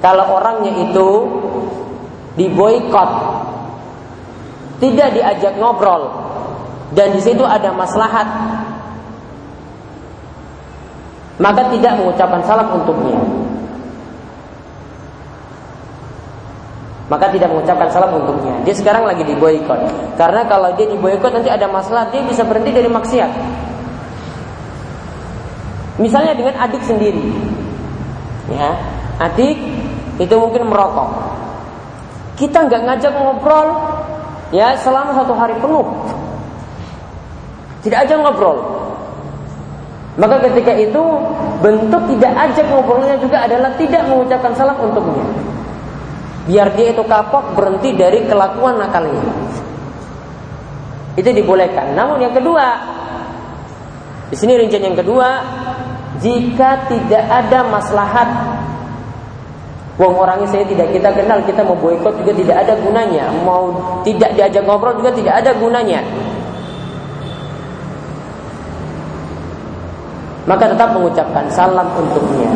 Kalau 0.00 0.24
orangnya 0.40 0.72
itu 0.80 1.08
diboykot, 2.40 3.10
tidak 4.80 5.08
diajak 5.12 5.54
ngobrol, 5.60 6.08
dan 6.96 7.12
di 7.12 7.20
situ 7.20 7.44
ada 7.44 7.68
maslahat, 7.76 8.26
maka 11.36 11.68
tidak 11.68 12.00
mengucapkan 12.00 12.40
salam 12.48 12.68
untuknya. 12.80 13.20
Maka 17.10 17.26
tidak 17.34 17.50
mengucapkan 17.50 17.90
salam 17.90 18.22
untuknya. 18.22 18.54
Dia 18.62 18.70
sekarang 18.70 19.02
lagi 19.02 19.26
diboykot. 19.26 19.80
Karena 20.14 20.46
kalau 20.46 20.70
dia 20.78 20.86
diboykot 20.86 21.34
nanti 21.34 21.50
ada 21.50 21.66
masalah, 21.66 22.06
dia 22.14 22.22
bisa 22.22 22.46
berhenti 22.46 22.70
dari 22.70 22.86
maksiat. 22.86 23.30
Misalnya 25.98 26.32
dengan 26.38 26.54
adik 26.56 26.80
sendiri. 26.86 27.26
Ya, 28.50 28.78
adik 29.18 29.58
itu 30.20 30.34
mungkin 30.36 30.68
merokok. 30.68 31.08
Kita 32.36 32.68
nggak 32.68 32.82
ngajak 32.84 33.12
ngobrol 33.16 33.68
ya 34.52 34.76
selama 34.76 35.16
satu 35.16 35.32
hari 35.32 35.56
penuh. 35.56 35.88
Tidak 37.80 37.96
aja 37.96 38.14
ngobrol. 38.20 38.60
Maka 40.20 40.36
ketika 40.44 40.76
itu 40.76 41.00
bentuk 41.64 42.02
tidak 42.12 42.32
ajak 42.36 42.66
ngobrolnya 42.68 43.16
juga 43.16 43.48
adalah 43.48 43.72
tidak 43.80 44.04
mengucapkan 44.04 44.52
salam 44.52 44.76
untuknya. 44.76 45.24
Biar 46.44 46.68
dia 46.76 46.92
itu 46.92 47.00
kapok 47.08 47.56
berhenti 47.56 47.96
dari 47.96 48.20
kelakuan 48.28 48.76
nakalnya. 48.76 49.24
Itu 51.16 51.32
dibolehkan. 51.32 51.96
Namun 51.96 52.20
yang 52.20 52.36
kedua, 52.36 52.66
di 54.28 54.36
sini 54.36 54.60
rincian 54.60 54.84
yang 54.84 54.98
kedua, 54.98 55.28
jika 56.20 56.84
tidak 56.90 57.24
ada 57.24 57.64
maslahat 57.70 58.28
Wong 60.00 60.16
orangnya 60.16 60.48
saya 60.48 60.64
tidak 60.64 60.96
kita 60.96 61.12
kenal, 61.12 61.44
kita 61.44 61.60
mau 61.60 61.76
boikot 61.76 62.24
juga 62.24 62.32
tidak 62.32 62.56
ada 62.64 62.72
gunanya. 62.80 63.28
Mau 63.44 63.68
tidak 64.00 64.32
diajak 64.32 64.64
ngobrol 64.64 64.96
juga 64.96 65.12
tidak 65.12 65.44
ada 65.44 65.52
gunanya. 65.60 66.00
Maka 70.48 70.72
tetap 70.72 70.96
mengucapkan 70.96 71.44
salam 71.52 71.84
untuknya. 72.00 72.48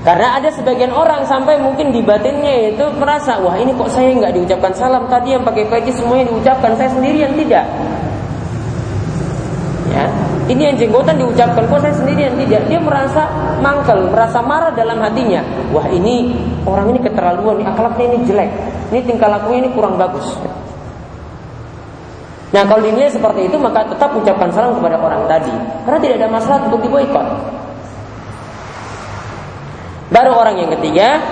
Karena 0.00 0.40
ada 0.40 0.48
sebagian 0.48 0.96
orang 0.96 1.28
sampai 1.28 1.60
mungkin 1.60 1.92
di 1.92 2.00
batinnya 2.00 2.72
itu 2.72 2.88
merasa, 2.96 3.36
wah 3.44 3.52
ini 3.60 3.76
kok 3.76 3.92
saya 3.92 4.16
nggak 4.16 4.32
diucapkan 4.32 4.72
salam 4.72 5.04
tadi 5.12 5.36
yang 5.36 5.44
pakai 5.44 5.68
peci 5.68 5.92
semuanya 5.92 6.32
diucapkan 6.32 6.72
saya 6.72 6.88
sendirian 6.88 7.36
tidak. 7.36 7.68
Ya, 9.92 10.08
ini 10.48 10.72
yang 10.72 10.76
jenggotan 10.80 11.20
diucapkan 11.20 11.68
kok 11.68 11.80
saya 11.84 11.92
sendirian 11.92 12.32
tidak. 12.40 12.64
Dia 12.72 12.80
merasa 12.80 13.28
mangkel, 13.60 14.08
merasa 14.08 14.40
marah 14.40 14.72
dalam 14.72 15.04
hatinya. 15.04 15.44
Wah 15.68 15.84
ini 15.92 16.32
orang 16.64 16.96
ini 16.96 16.98
keterlaluan, 17.04 17.60
ini 17.60 17.68
akhlaknya 17.68 18.04
ini 18.08 18.18
jelek, 18.24 18.50
ini 18.96 19.00
tingkah 19.04 19.28
lakunya 19.28 19.68
ini 19.68 19.70
kurang 19.76 20.00
bagus. 20.00 20.24
Nah 22.50 22.66
kalau 22.66 22.82
dinilai 22.82 23.12
seperti 23.12 23.46
itu 23.46 23.56
maka 23.60 23.86
tetap 23.86 24.10
ucapkan 24.10 24.50
salam 24.50 24.74
kepada 24.74 24.98
orang 24.98 25.22
tadi 25.30 25.54
karena 25.86 25.98
tidak 26.02 26.16
ada 26.24 26.28
masalah 26.32 26.58
untuk 26.66 26.82
diboikot. 26.82 27.26
Baru 30.10 30.34
orang 30.34 30.58
yang 30.58 30.70
ketiga 30.74 31.22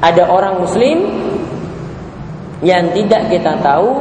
ada 0.00 0.24
orang 0.32 0.64
muslim 0.64 1.04
yang 2.64 2.92
tidak 2.96 3.28
kita 3.28 3.60
tahu 3.60 4.00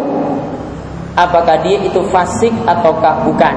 apakah 1.19 1.59
dia 1.59 1.79
itu 1.83 1.99
fasik 2.07 2.55
ataukah 2.63 3.27
bukan. 3.27 3.55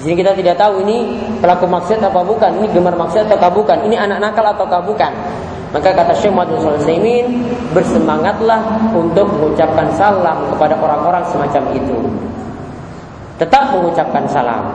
Di 0.00 0.08
sini 0.08 0.16
kita 0.16 0.32
tidak 0.32 0.56
tahu 0.56 0.80
ini 0.80 1.20
pelaku 1.44 1.68
maksiat 1.68 2.00
apa 2.00 2.24
bukan, 2.24 2.56
ini 2.56 2.72
gemar 2.72 2.96
maksiat 2.96 3.28
atau 3.28 3.52
bukan, 3.52 3.84
ini 3.84 4.00
anak 4.00 4.16
nakal 4.16 4.48
atau 4.48 4.64
bukan. 4.80 5.12
Maka 5.70 5.94
kata 5.94 6.10
Syekh 6.18 6.34
Muhammad 6.34 6.82
bin 6.98 7.46
bersemangatlah 7.70 8.90
untuk 8.90 9.30
mengucapkan 9.30 9.86
salam 9.94 10.50
kepada 10.50 10.74
orang-orang 10.74 11.22
semacam 11.30 11.62
itu. 11.78 11.98
Tetap 13.38 13.78
mengucapkan 13.78 14.26
salam. 14.26 14.66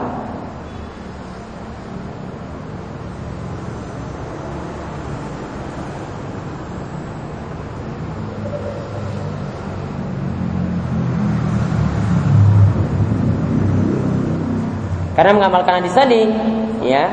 Karena 15.16 15.32
mengamalkan 15.32 15.80
hadis 15.80 15.96
tadi, 15.96 16.28
ya, 16.84 17.08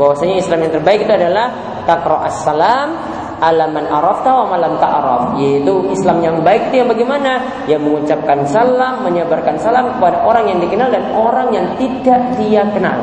bahwasanya 0.00 0.40
Islam 0.40 0.64
yang 0.64 0.72
terbaik 0.72 1.04
itu 1.04 1.12
adalah 1.12 1.52
takro 1.84 2.16
as-salam 2.24 3.11
alaman 3.42 3.90
arafta 3.90 4.30
wa 4.30 4.54
malam 4.54 4.78
ta'araf 4.78 5.34
yaitu 5.34 5.90
Islam 5.90 6.22
yang 6.22 6.36
baik 6.46 6.70
itu 6.70 6.86
yang 6.86 6.88
bagaimana? 6.88 7.42
Yang 7.66 7.82
mengucapkan 7.82 8.38
salam 8.46 9.02
menyebarkan 9.02 9.58
salam 9.58 9.98
kepada 9.98 10.22
orang 10.22 10.46
yang 10.46 10.58
dikenal 10.62 10.88
dan 10.94 11.04
orang 11.10 11.48
yang 11.50 11.66
tidak 11.74 12.22
dia 12.38 12.62
kenal. 12.70 13.02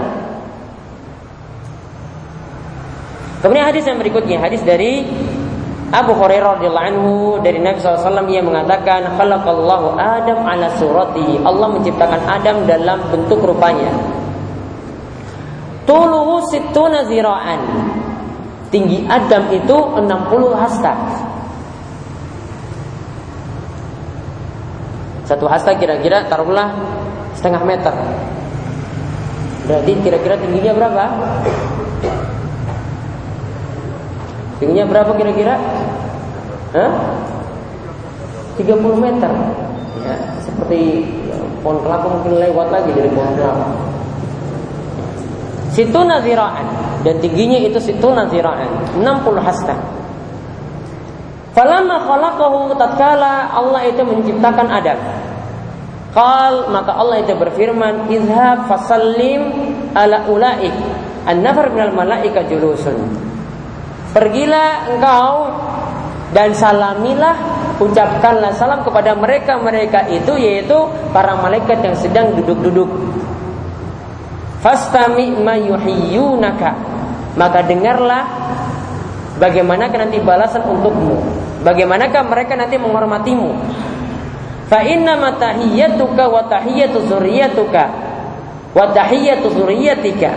Kemudian 3.43 3.67
hadis 3.67 3.84
yang 3.88 3.99
berikutnya 3.99 4.39
hadis 4.39 4.63
dari 4.63 5.04
Abu 5.89 6.13
Hurairah 6.13 6.60
radhiyallahu 6.60 6.88
anhu 6.91 7.13
dari 7.41 7.58
Nabi 7.60 7.82
SAW 7.82 8.30
ia 8.30 8.45
mengatakan 8.45 9.10
khalaqallahu 9.19 9.97
Adam 9.97 10.45
ala 10.45 10.69
surati. 10.78 11.41
Allah 11.43 11.67
menciptakan 11.71 12.21
Adam 12.30 12.67
dalam 12.69 12.99
bentuk 13.10 13.41
rupanya. 13.41 13.89
Tuluhu 15.89 16.45
situna 16.54 17.10
zira'an 17.10 17.62
Tinggi 18.69 19.01
Adam 19.10 19.49
itu 19.49 19.77
60 19.97 20.53
hasta. 20.53 20.93
Satu 25.25 25.45
hasta 25.49 25.73
kira-kira 25.77 26.25
taruhlah 26.29 26.73
setengah 27.34 27.65
meter. 27.65 27.93
Berarti 29.65 29.91
kira-kira 30.01 30.38
tingginya 30.38 30.73
berapa? 30.73 31.05
Tingginya 34.62 34.86
berapa 34.86 35.12
kira-kira? 35.17 35.58
Hah? 36.73 36.91
30 38.58 38.97
meter. 38.97 39.32
Ya, 40.05 40.15
seperti 40.45 41.10
pohon 41.62 41.82
kelapa 41.82 42.05
mungkin 42.10 42.38
lewat 42.38 42.67
lagi 42.69 42.91
dari 42.93 43.10
pohon 43.13 43.34
kelapa. 43.34 43.65
Situ 45.73 45.99
naziraan 46.01 46.88
dan 47.03 47.15
tingginya 47.23 47.59
itu 47.63 47.79
situ 47.79 48.07
naziraan 48.12 48.99
60 48.99 49.39
hasta. 49.39 49.75
Falamma 51.55 51.97
khalaqahu 52.03 52.75
tatkala 52.75 53.51
Allah 53.51 53.81
itu 53.88 54.01
menciptakan 54.03 54.67
Adam. 54.69 54.99
Qal 56.09 56.73
maka 56.73 56.95
Allah 56.97 57.21
itu 57.21 57.33
berfirman, 57.38 58.09
"Izhab 58.09 58.65
fasallim 58.65 59.41
ala 59.93 60.25
ulaik 60.25 60.73
an-nafar 61.27 61.69
minal 61.69 61.93
malaika 61.93 62.45
julusun." 62.47 62.97
Pergilah 64.09 64.89
engkau 64.89 65.53
dan 66.33 66.53
salamilah 66.53 67.35
ucapkanlah 67.77 68.53
salam 68.57 68.81
kepada 68.81 69.13
mereka-mereka 69.13 70.09
itu 70.09 70.33
yaitu 70.35 70.77
para 71.13 71.38
malaikat 71.38 71.79
yang 71.81 71.95
sedang 71.95 72.33
duduk-duduk. 72.38 72.89
Fastami 74.60 75.32
ma 75.39 75.56
yuhiyyunaka 75.56 76.72
maka 77.39 77.63
dengarlah 77.63 78.28
bagaimanakah 79.39 79.98
nanti 80.08 80.19
balasan 80.19 80.67
untukmu. 80.67 81.15
Bagaimanakah 81.63 82.24
mereka 82.28 82.60
nanti 82.60 82.76
menghormatimu. 82.76 83.52
Fa 84.67 84.84
inna 84.84 85.15
matahiyyatuka 85.15 86.24
wa 86.30 86.45
tahiyyatu 86.45 87.08
zurriyyatuka 87.08 87.84
wa 88.76 88.86
tahiyyatu 88.91 89.48
zurriyyatika. 89.56 90.36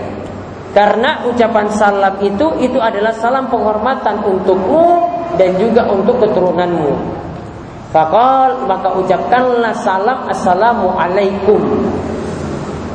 Karena 0.73 1.29
ucapan 1.29 1.69
salam 1.69 2.17
itu 2.25 2.49
itu 2.65 2.81
adalah 2.81 3.13
salam 3.13 3.51
penghormatan 3.53 4.25
untukmu 4.25 5.05
dan 5.37 5.53
juga 5.61 5.85
untuk 5.91 6.17
keturunanmu. 6.23 6.97
Fakal 7.93 8.65
maka 8.65 8.89
ucapkanlah 8.97 9.77
salam 9.77 10.25
assalamu 10.33 10.97
alaikum. 10.97 11.61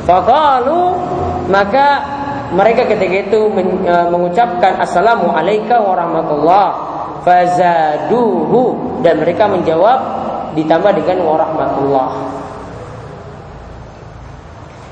Fakalu 0.02 0.96
maka 1.48 1.86
mereka 2.52 2.88
ketika 2.88 3.28
itu 3.28 3.40
e, 3.84 3.94
mengucapkan 4.08 4.80
assalamu 4.80 5.32
alaika 5.32 5.80
warahmatullah 5.80 6.68
fazaduhu 7.24 9.00
dan 9.04 9.20
mereka 9.20 9.44
menjawab 9.48 9.98
ditambah 10.56 10.92
dengan 10.96 11.24
warahmatullah. 11.28 12.08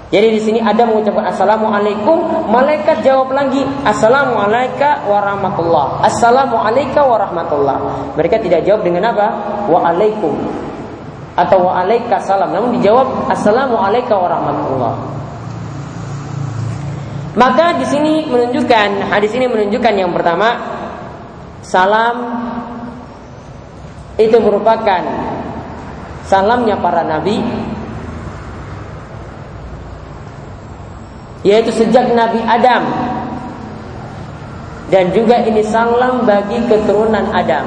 Jadi 0.06 0.38
di 0.38 0.40
sini 0.40 0.58
ada 0.62 0.86
mengucapkan 0.86 1.34
assalamualaikum, 1.34 2.46
malaikat 2.46 3.02
jawab 3.02 3.34
lagi 3.34 3.66
assalamualaikum 3.82 5.10
warahmatullah. 5.10 5.98
Assalamualaikum 6.06 7.02
warahmatullah. 7.02 7.76
Mereka 8.14 8.38
tidak 8.38 8.62
jawab 8.62 8.86
dengan 8.86 9.10
apa? 9.10 9.26
Waalaikum 9.66 10.66
atau 11.36 11.68
waalaikum 11.68 12.16
salam, 12.24 12.48
namun 12.48 12.80
dijawab 12.80 13.28
assalamualaikum 13.28 14.16
warahmatullah. 14.16 14.94
Maka 17.36 17.76
di 17.76 17.84
sini 17.84 18.24
menunjukkan 18.24 19.12
hadis 19.12 19.36
ini 19.36 19.44
menunjukkan 19.44 19.92
yang 19.92 20.08
pertama 20.16 20.56
salam 21.60 22.16
itu 24.16 24.40
merupakan 24.40 25.04
salamnya 26.24 26.80
para 26.80 27.04
nabi 27.04 27.44
yaitu 31.46 31.70
sejak 31.70 32.10
Nabi 32.10 32.42
Adam 32.42 32.82
dan 34.90 35.14
juga 35.14 35.46
ini 35.46 35.62
salam 35.62 36.26
bagi 36.26 36.58
keturunan 36.66 37.30
Adam. 37.30 37.62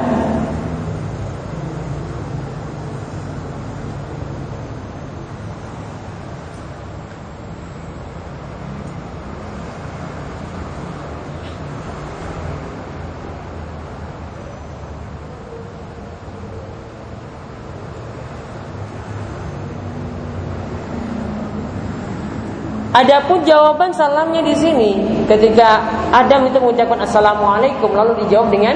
Adapun 22.99 23.47
jawaban 23.47 23.95
salamnya 23.95 24.43
di 24.43 24.51
sini 24.51 24.99
ketika 25.23 25.79
Adam 26.11 26.51
itu 26.51 26.59
mengucapkan 26.59 26.99
assalamualaikum 26.99 27.95
lalu 27.95 28.27
dijawab 28.27 28.51
dengan 28.51 28.75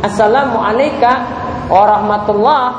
assalamualaikum 0.00 1.12
warahmatullah 1.68 2.72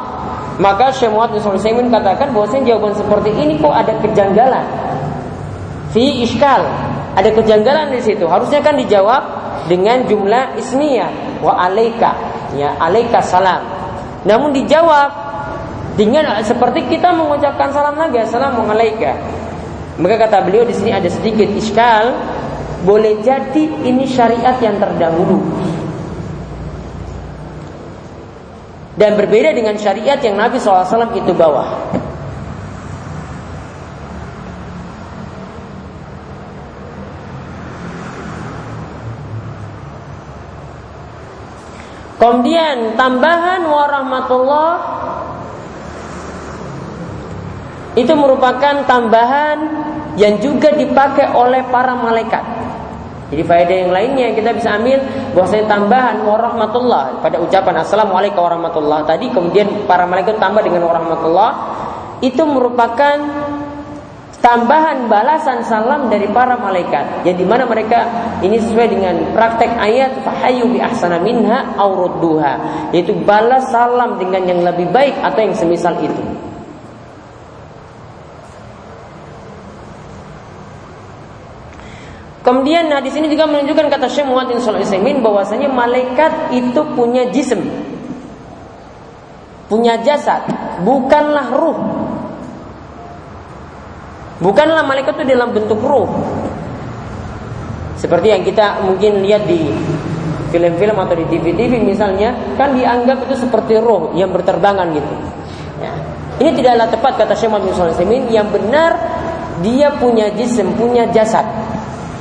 maka 0.58 0.90
Syekh 0.90 1.14
Muhammad 1.14 1.38
bin 1.62 1.94
katakan 1.94 2.34
bahwasanya 2.34 2.74
jawaban 2.74 2.98
seperti 2.98 3.30
ini 3.38 3.62
kok 3.62 3.70
ada 3.70 3.94
kejanggalan. 4.02 4.66
Fi 5.94 6.26
iskal 6.26 6.66
ada 7.14 7.30
kejanggalan 7.38 7.94
di 7.94 8.02
situ. 8.02 8.26
Harusnya 8.26 8.60
kan 8.66 8.74
dijawab 8.74 9.24
dengan 9.70 10.04
jumlah 10.10 10.58
ismiyah 10.58 11.40
wa 11.46 11.54
alaika 11.70 12.18
ya 12.58 12.74
alaika 12.82 13.22
salam. 13.22 13.62
Namun 14.26 14.58
dijawab 14.58 15.14
dengan 15.96 16.34
seperti 16.42 16.90
kita 16.90 17.14
mengucapkan 17.14 17.70
salam 17.70 17.94
lagi 17.94 18.20
assalamualaikum 18.26 19.39
maka 20.00 20.16
kata 20.16 20.48
beliau 20.48 20.64
di 20.64 20.72
sini 20.72 20.96
ada 20.96 21.12
sedikit 21.12 21.52
iskal, 21.52 22.16
boleh 22.88 23.20
jadi 23.20 23.64
ini 23.84 24.08
syariat 24.08 24.56
yang 24.64 24.80
terdahulu. 24.80 25.44
Dan 28.96 29.16
berbeda 29.20 29.52
dengan 29.52 29.76
syariat 29.76 30.20
yang 30.24 30.40
Nabi 30.40 30.60
SAW 30.60 31.12
itu 31.16 31.32
bawa. 31.36 31.76
Kemudian 42.20 43.00
tambahan 43.00 43.64
warahmatullah 43.64 44.99
itu 47.98 48.14
merupakan 48.14 48.86
tambahan 48.86 49.58
yang 50.20 50.38
juga 50.44 50.74
dipakai 50.76 51.34
oleh 51.34 51.66
para 51.72 51.96
malaikat. 51.96 52.44
Jadi 53.30 53.44
faedah 53.46 53.78
yang 53.86 53.92
lainnya 53.94 54.34
kita 54.34 54.58
bisa 54.58 54.74
ambil 54.74 54.98
bahwasanya 55.38 55.66
tambahan 55.70 56.18
warahmatullah 56.26 57.22
pada 57.22 57.38
ucapan 57.38 57.86
assalamualaikum 57.86 58.42
warahmatullah 58.42 59.06
tadi 59.06 59.30
kemudian 59.30 59.86
para 59.86 60.10
malaikat 60.10 60.42
tambah 60.42 60.66
dengan 60.66 60.90
warahmatullah 60.90 61.52
itu 62.26 62.42
merupakan 62.42 63.22
tambahan 64.42 65.06
balasan 65.06 65.62
salam 65.62 66.10
dari 66.10 66.26
para 66.34 66.58
malaikat 66.58 67.22
yang 67.22 67.38
di 67.38 67.46
mana 67.46 67.70
mereka 67.70 68.02
ini 68.42 68.58
sesuai 68.58 68.88
dengan 68.98 69.16
praktek 69.38 69.78
ayat 69.78 70.26
fahayu 70.26 70.66
bi 70.74 70.82
ahsana 70.82 71.22
minha 71.22 71.78
aurudduha 71.78 72.90
yaitu 72.90 73.14
balas 73.30 73.70
salam 73.70 74.18
dengan 74.18 74.42
yang 74.50 74.66
lebih 74.66 74.90
baik 74.90 75.22
atau 75.22 75.40
yang 75.46 75.54
semisal 75.54 75.94
itu. 76.02 76.49
Kemudian 82.50 82.90
nah 82.90 82.98
di 82.98 83.14
sini 83.14 83.30
juga 83.30 83.46
menunjukkan 83.46 83.94
kata 83.94 84.10
Syekh 84.10 84.26
Muhammad 84.26 84.58
bin 85.06 85.22
bahwasanya 85.22 85.70
malaikat 85.70 86.50
itu 86.50 86.82
punya 86.98 87.30
jism. 87.30 87.62
Punya 89.70 90.02
jasad, 90.02 90.50
bukanlah 90.82 91.54
ruh. 91.54 91.78
Bukanlah 94.42 94.82
malaikat 94.82 95.22
itu 95.22 95.38
dalam 95.38 95.54
bentuk 95.54 95.78
ruh. 95.78 96.10
Seperti 98.02 98.34
yang 98.34 98.42
kita 98.42 98.82
mungkin 98.82 99.22
lihat 99.22 99.46
di 99.46 99.70
film-film 100.50 100.98
atau 100.98 101.14
di 101.14 101.30
TV-TV 101.30 101.86
misalnya, 101.86 102.34
kan 102.58 102.74
dianggap 102.74 103.30
itu 103.30 103.46
seperti 103.46 103.78
roh 103.78 104.10
yang 104.18 104.34
berterbangan 104.34 104.90
gitu. 104.98 105.14
Ya. 105.86 105.94
Ini 106.42 106.50
tidaklah 106.58 106.90
tepat 106.90 107.14
kata 107.14 107.38
Syekh 107.38 107.54
Muhammad 107.54 107.94
bin 108.10 108.26
yang 108.34 108.50
benar 108.50 108.98
dia 109.62 109.94
punya 110.02 110.34
jism, 110.34 110.74
punya 110.74 111.06
jasad. 111.14 111.69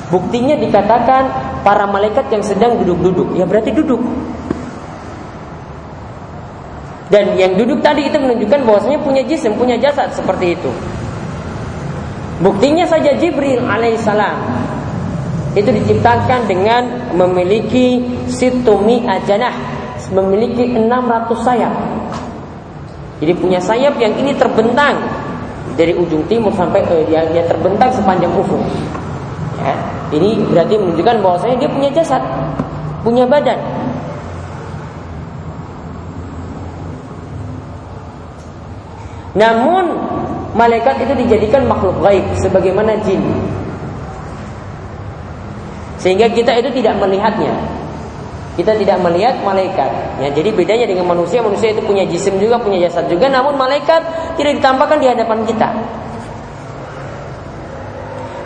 Buktinya 0.09 0.57
dikatakan 0.57 1.29
para 1.61 1.85
malaikat 1.85 2.33
yang 2.33 2.41
sedang 2.41 2.81
duduk-duduk, 2.81 3.37
ya 3.37 3.45
berarti 3.45 3.77
duduk. 3.77 4.01
Dan 7.09 7.37
yang 7.41 7.57
duduk 7.57 7.81
tadi 7.81 8.09
itu 8.09 8.17
menunjukkan 8.21 8.69
bahwasanya 8.69 9.01
punya 9.01 9.25
jisim, 9.25 9.57
punya 9.57 9.77
jasad 9.81 10.13
seperti 10.13 10.57
itu. 10.57 10.73
Buktinya 12.41 12.85
saja 12.85 13.17
Jibril 13.17 13.65
alaihissalam 13.65 14.37
itu 15.57 15.69
diciptakan 15.73 16.47
dengan 16.47 17.11
memiliki 17.17 18.05
situmi 18.31 19.03
ajanah, 19.09 19.53
memiliki 20.13 20.71
600 20.77 21.35
sayap. 21.43 21.75
Jadi 23.19 23.33
punya 23.35 23.59
sayap 23.59 23.99
yang 23.99 24.15
ini 24.15 24.31
terbentang 24.39 25.03
dari 25.75 25.97
ujung 25.97 26.23
timur 26.31 26.55
sampai 26.55 26.85
eh, 26.87 27.03
dia, 27.11 27.27
dia 27.35 27.43
terbentang 27.49 27.91
sepanjang 27.91 28.31
ufuk. 28.39 28.63
Ya, 29.59 29.75
ini 30.15 30.41
berarti 30.49 30.75
menunjukkan 30.81 31.17
bahwasanya 31.21 31.57
dia 31.61 31.71
punya 31.71 31.91
jasad, 31.93 32.23
punya 33.05 33.29
badan. 33.29 33.61
Namun 39.37 39.85
malaikat 40.57 41.05
itu 41.05 41.13
dijadikan 41.15 41.69
makhluk 41.69 41.95
gaib 42.01 42.25
sebagaimana 42.41 42.97
jin. 43.05 43.21
Sehingga 46.01 46.31
kita 46.31 46.57
itu 46.59 46.71
tidak 46.83 46.97
melihatnya. 46.99 47.53
Kita 48.59 48.75
tidak 48.75 48.99
melihat 48.99 49.39
malaikat. 49.47 49.87
Ya, 50.19 50.35
jadi 50.35 50.51
bedanya 50.51 50.87
dengan 50.91 51.07
manusia, 51.07 51.39
manusia 51.39 51.71
itu 51.71 51.79
punya 51.87 52.03
jisim 52.11 52.43
juga, 52.43 52.59
punya 52.59 52.91
jasad 52.91 53.07
juga, 53.07 53.31
namun 53.31 53.55
malaikat 53.55 54.03
tidak 54.35 54.59
ditampakkan 54.59 54.99
di 54.99 55.07
hadapan 55.07 55.47
kita. 55.47 55.69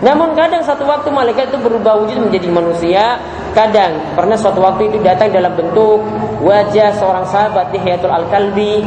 Namun 0.03 0.35
kadang 0.35 0.67
satu 0.67 0.83
waktu 0.83 1.15
malaikat 1.15 1.55
itu 1.55 1.59
berubah 1.63 2.03
wujud 2.03 2.29
menjadi 2.29 2.49
manusia. 2.51 3.23
Kadang 3.55 4.19
pernah 4.19 4.35
suatu 4.35 4.59
waktu 4.59 4.91
itu 4.91 4.99
datang 4.99 5.31
dalam 5.31 5.55
bentuk 5.55 6.03
wajah 6.43 6.91
seorang 6.99 7.23
sahabat 7.31 7.71
di 7.71 7.79
Hiyatul 7.79 8.11
Al-Kalbi. 8.11 8.83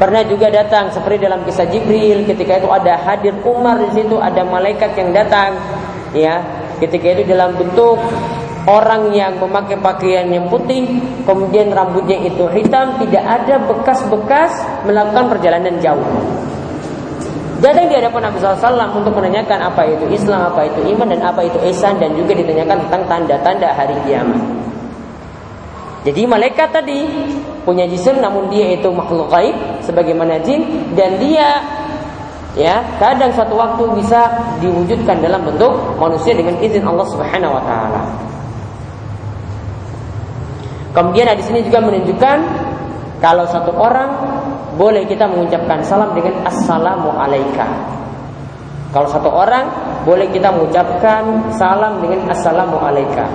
Pernah 0.00 0.24
juga 0.24 0.48
datang 0.48 0.88
seperti 0.90 1.28
dalam 1.28 1.44
kisah 1.44 1.68
Jibril 1.68 2.24
ketika 2.24 2.58
itu 2.58 2.68
ada 2.72 2.96
hadir 2.96 3.36
Umar 3.44 3.78
di 3.78 3.92
situ 3.94 4.18
ada 4.18 4.42
malaikat 4.42 4.96
yang 4.98 5.14
datang 5.14 5.54
ya 6.16 6.42
ketika 6.82 7.14
itu 7.14 7.22
dalam 7.30 7.54
bentuk 7.54 8.00
orang 8.64 9.12
yang 9.12 9.36
memakai 9.36 9.76
pakaian 9.76 10.24
yang 10.32 10.48
putih, 10.48 10.88
kemudian 11.28 11.68
rambutnya 11.72 12.16
itu 12.24 12.48
hitam, 12.48 12.96
tidak 13.00 13.24
ada 13.24 13.60
bekas-bekas 13.68 14.52
melakukan 14.88 15.28
perjalanan 15.36 15.76
jauh. 15.84 16.04
Datang 17.64 17.88
di 17.88 17.96
hadapan 17.96 18.28
Nabi 18.28 18.36
SAW 18.44 18.92
untuk 18.92 19.16
menanyakan 19.16 19.72
apa 19.72 19.88
itu 19.88 20.04
Islam, 20.12 20.52
apa 20.52 20.68
itu 20.68 20.84
iman, 20.84 21.08
dan 21.08 21.24
apa 21.24 21.40
itu 21.48 21.56
ihsan, 21.72 21.96
dan 21.96 22.12
juga 22.12 22.36
ditanyakan 22.36 22.76
tentang 22.84 23.02
tanda-tanda 23.08 23.72
hari 23.72 23.96
kiamat. 24.04 24.36
Jadi 26.04 26.28
malaikat 26.28 26.68
tadi 26.68 27.08
punya 27.64 27.88
jisim 27.88 28.20
namun 28.20 28.52
dia 28.52 28.76
itu 28.76 28.84
makhluk 28.92 29.32
gaib 29.32 29.56
sebagaimana 29.80 30.36
jin 30.44 30.92
dan 30.92 31.16
dia 31.16 31.64
ya 32.52 32.84
kadang 33.00 33.32
suatu 33.32 33.56
waktu 33.56 33.88
bisa 33.96 34.28
diwujudkan 34.60 35.24
dalam 35.24 35.48
bentuk 35.48 35.72
manusia 35.96 36.36
dengan 36.36 36.60
izin 36.60 36.84
Allah 36.84 37.08
Subhanahu 37.08 37.56
wa 37.56 37.64
taala. 37.64 38.02
Kemudian 40.92 41.32
di 41.32 41.40
sini 41.40 41.64
juga 41.64 41.80
menunjukkan 41.80 42.38
kalau 43.24 43.48
satu 43.48 43.72
orang 43.72 44.12
boleh 44.74 45.06
kita 45.06 45.26
mengucapkan 45.30 45.78
salam 45.82 46.10
dengan 46.14 46.44
assalamu 46.46 47.10
alaika. 47.14 47.66
Kalau 48.94 49.10
satu 49.10 49.26
orang 49.30 49.66
boleh 50.06 50.30
kita 50.30 50.54
mengucapkan 50.54 51.50
salam 51.54 51.98
dengan 51.98 52.30
assalamu 52.30 52.78
alaika. 52.78 53.26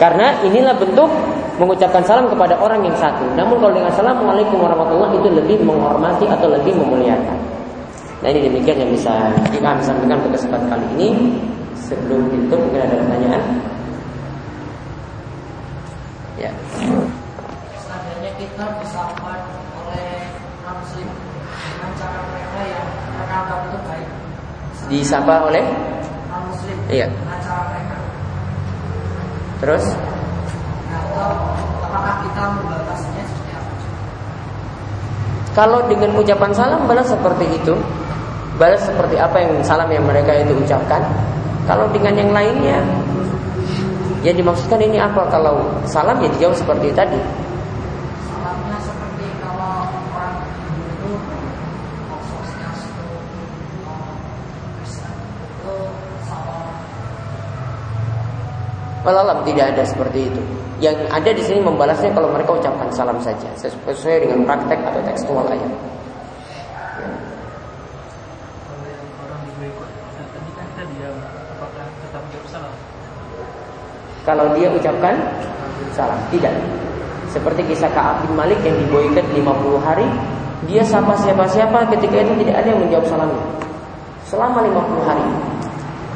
Karena 0.00 0.32
inilah 0.42 0.74
bentuk 0.80 1.12
mengucapkan 1.60 2.00
salam 2.08 2.24
kepada 2.26 2.56
orang 2.56 2.80
yang 2.80 2.96
satu. 2.96 3.22
Namun 3.36 3.60
kalau 3.60 3.76
dengan 3.76 3.92
assalamualaikum 3.92 4.56
warahmatullahi 4.64 5.12
itu 5.20 5.28
lebih 5.28 5.58
menghormati 5.60 6.24
atau 6.24 6.48
lebih 6.48 6.72
memuliakan. 6.72 7.36
Nah 8.24 8.28
ini 8.32 8.48
demikian 8.48 8.80
yang 8.80 8.90
bisa 8.92 9.28
kita 9.52 9.76
sampaikan 9.84 10.16
pada 10.24 10.32
kesempatan 10.40 10.66
kali 10.72 10.86
ini. 10.96 11.08
Sebelum 11.76 12.32
itu 12.32 12.54
mungkin 12.56 12.80
ada 12.80 12.96
pertanyaan. 12.96 13.44
Kita 18.60 18.76
disapa 18.76 19.32
oleh 19.72 20.20
non 20.68 20.76
muslim 20.84 21.08
dengan 21.48 21.90
cara 21.96 22.20
mereka 22.28 22.60
yang 22.68 22.86
mereka 23.16 23.34
anggap 23.40 23.60
itu 23.64 23.78
baik. 23.88 24.08
Disapa 24.92 25.34
oleh 25.48 25.64
non 26.28 26.44
muslim. 26.44 26.76
Iya. 26.92 27.08
Dengan 27.08 27.40
cara 27.40 27.72
mereka. 27.72 27.96
Terus? 29.64 29.84
Atau 30.92 31.56
apakah 31.88 32.14
kita 32.20 32.42
membalasnya 32.60 33.22
seperti 33.32 33.52
apa? 33.56 33.72
Kalau 35.56 35.80
dengan 35.88 36.10
ucapan 36.20 36.52
salam 36.52 36.84
balas 36.84 37.08
seperti 37.08 37.46
itu, 37.56 37.72
balas 38.60 38.84
seperti 38.84 39.16
apa 39.16 39.40
yang 39.40 39.56
salam 39.64 39.88
yang 39.88 40.04
mereka 40.04 40.36
itu 40.36 40.52
ucapkan. 40.52 41.00
Kalau 41.64 41.88
dengan 41.96 42.12
yang 42.12 42.28
lainnya, 42.36 42.84
yang 44.20 44.36
dimaksudkan 44.36 44.84
ini 44.84 45.00
apa? 45.00 45.32
Kalau 45.32 45.64
salam 45.88 46.20
ya 46.20 46.28
dijawab 46.36 46.60
seperti 46.60 46.92
tadi. 46.92 47.16
Salamnya 48.40 48.80
seperti 48.80 49.26
kalau 49.44 49.84
orang 50.16 50.42
itu 50.48 51.12
mau 52.08 52.18
sosiastu, 52.24 53.04
mau 53.84 54.16
Kristen 54.80 55.12
itu 55.36 55.74
salam. 56.24 56.72
Walalam 59.00 59.40
tidak 59.48 59.72
ada 59.76 59.82
seperti 59.84 60.28
itu. 60.28 60.42
Yang 60.80 60.96
ada 61.08 61.30
di 61.32 61.42
sini 61.44 61.60
membalasnya 61.64 62.12
kalau 62.12 62.32
mereka 62.32 62.56
ucapkan 62.56 62.88
salam 62.92 63.16
saja 63.20 63.48
sesuai 63.56 64.28
dengan 64.28 64.44
praktek 64.44 64.80
atau 64.80 65.00
tekstual 65.04 65.44
ayat. 65.48 65.60
Ya. 65.60 65.68
Kalau 74.20 74.52
dia 74.52 74.68
ucapkan 74.68 75.16
salam, 75.96 76.20
tidak. 76.28 76.52
Seperti 77.32 77.64
kisah 77.72 77.88
Ka'ab 77.94 78.26
bin 78.26 78.36
Malik 78.36 78.60
yang 78.62 78.76
diboikot 78.76 79.26
50 79.32 79.80
hari, 79.80 80.06
dia 80.68 80.84
sapa 80.84 81.16
siapa-siapa 81.16 81.88
ketika 81.96 82.20
itu 82.20 82.32
tidak 82.44 82.60
ada 82.60 82.68
yang 82.68 82.80
menjawab 82.84 83.06
salamnya. 83.08 83.44
Selama 84.28 84.60
50 84.60 85.08
hari. 85.08 85.26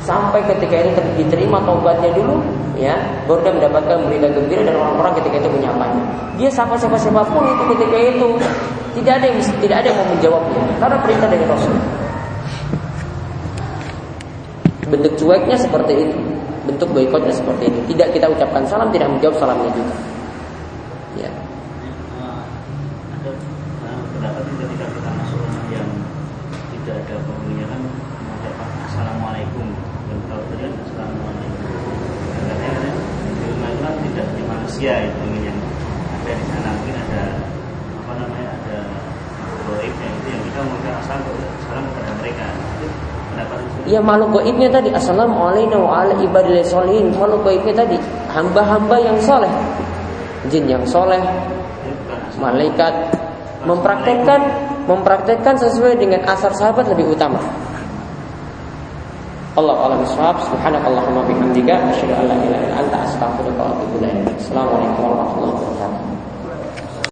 Sampai 0.05 0.45
ketika 0.45 0.85
itu 0.85 1.01
diterima 1.16 1.64
taubatnya 1.64 2.12
dulu, 2.12 2.45
ya, 2.75 2.95
baru 3.27 3.41
dia 3.43 3.53
mendapatkan 3.55 3.97
berita 4.07 4.29
gembira 4.35 4.62
dan 4.66 4.77
orang-orang 4.79 5.12
ketika 5.22 5.37
itu 5.43 5.51
menyapanya. 5.51 6.03
Dia 6.39 6.51
sapa 6.51 6.75
siapa 6.75 6.99
siapa 6.99 7.22
pun 7.27 7.47
itu 7.47 7.64
ketika 7.79 7.97
itu 7.99 8.29
tidak 8.99 9.12
ada 9.22 9.27
yang 9.31 9.39
tidak 9.62 9.77
ada 9.83 9.87
yang 9.91 9.99
mau 9.99 10.09
menjawabnya 10.14 10.62
karena 10.79 10.97
perintah 11.03 11.29
dari 11.31 11.45
Rasul. 11.47 11.77
Bentuk 14.85 15.12
cueknya 15.18 15.57
seperti 15.59 15.95
itu 16.07 16.18
bentuk 16.64 16.89
boikotnya 16.91 17.33
seperti 17.33 17.68
ini. 17.68 17.81
Tidak 17.93 18.09
kita 18.16 18.27
ucapkan 18.29 18.64
salam, 18.64 18.89
tidak 18.91 19.09
menjawab 19.12 19.37
salamnya 19.37 19.70
juga. 19.77 19.95
Ya. 21.20 21.31
Ada 23.20 23.31
pendapat 24.16 24.45
ketika 24.49 24.87
kita 24.91 25.11
masuk 25.14 25.39
rumah 25.39 25.64
yang 25.70 25.89
tidak 26.72 26.97
ada 27.05 27.14
penghuninya 27.22 27.66
kan 27.68 27.81
mengucapkan 27.85 28.68
assalamualaikum 28.89 29.66
dan 30.09 30.18
kalau 30.27 30.43
tadi 30.49 30.62
kan 30.64 30.72
assalamualaikum. 30.89 31.62
Dan 32.35 32.45
katanya 32.51 32.91
di 33.22 33.45
rumah 33.53 33.68
itu 33.70 33.81
kan 33.85 33.95
tidak 34.01 34.27
di 34.35 34.43
manusia 34.49 34.93
itu 35.05 35.25
yang 35.45 35.59
ada 36.11 36.33
di 36.33 36.45
sana 36.49 36.68
mungkin 36.72 36.97
ada 36.97 37.22
apa 38.05 38.12
namanya 38.16 38.49
ada 38.59 38.79
goib 39.68 39.95
yang 40.01 40.14
itu 40.16 40.29
yang 40.33 40.43
kita 40.49 40.59
mengucapkan 40.64 41.03
salam 41.05 41.22
salam 41.68 41.85
kepada 41.93 42.11
mereka. 42.18 42.47
Itu 42.81 42.89
Ya 43.95 44.03
makhluk 44.03 44.43
goibnya 44.43 44.67
tadi 44.67 44.91
Assalamualaikum 44.91 45.87
wa 45.87 46.03
ala 46.03 46.19
ibadillah 46.19 46.67
solihin 46.67 47.15
Makhluk 47.15 47.47
goibnya 47.47 47.79
tadi 47.79 47.95
Hamba-hamba 48.27 48.99
yang 48.99 49.15
soleh 49.23 49.51
Jin 50.51 50.67
yang 50.67 50.83
soleh 50.83 51.23
Malaikat 52.43 52.91
Mempraktekkan 53.63 54.43
Mempraktekkan 54.91 55.55
sesuai 55.63 55.95
dengan 55.95 56.27
asar 56.27 56.51
sahabat 56.59 56.91
lebih 56.91 57.15
utama 57.15 57.39
Allah 59.55 59.87
alam 59.87 60.03
ishab 60.03 60.35
subhanakallahumma 60.51 61.31
bihamdika 61.31 61.79
asyhadu 61.95 62.27
an 62.27 62.27
la 62.27 62.37
ilaha 62.43 62.75
illa 62.75 62.75
anta 62.83 62.99
ilaik. 64.03 64.35
Assalamualaikum 64.35 64.99
warahmatullahi 65.07 65.55
wabarakatuh. 65.55 65.94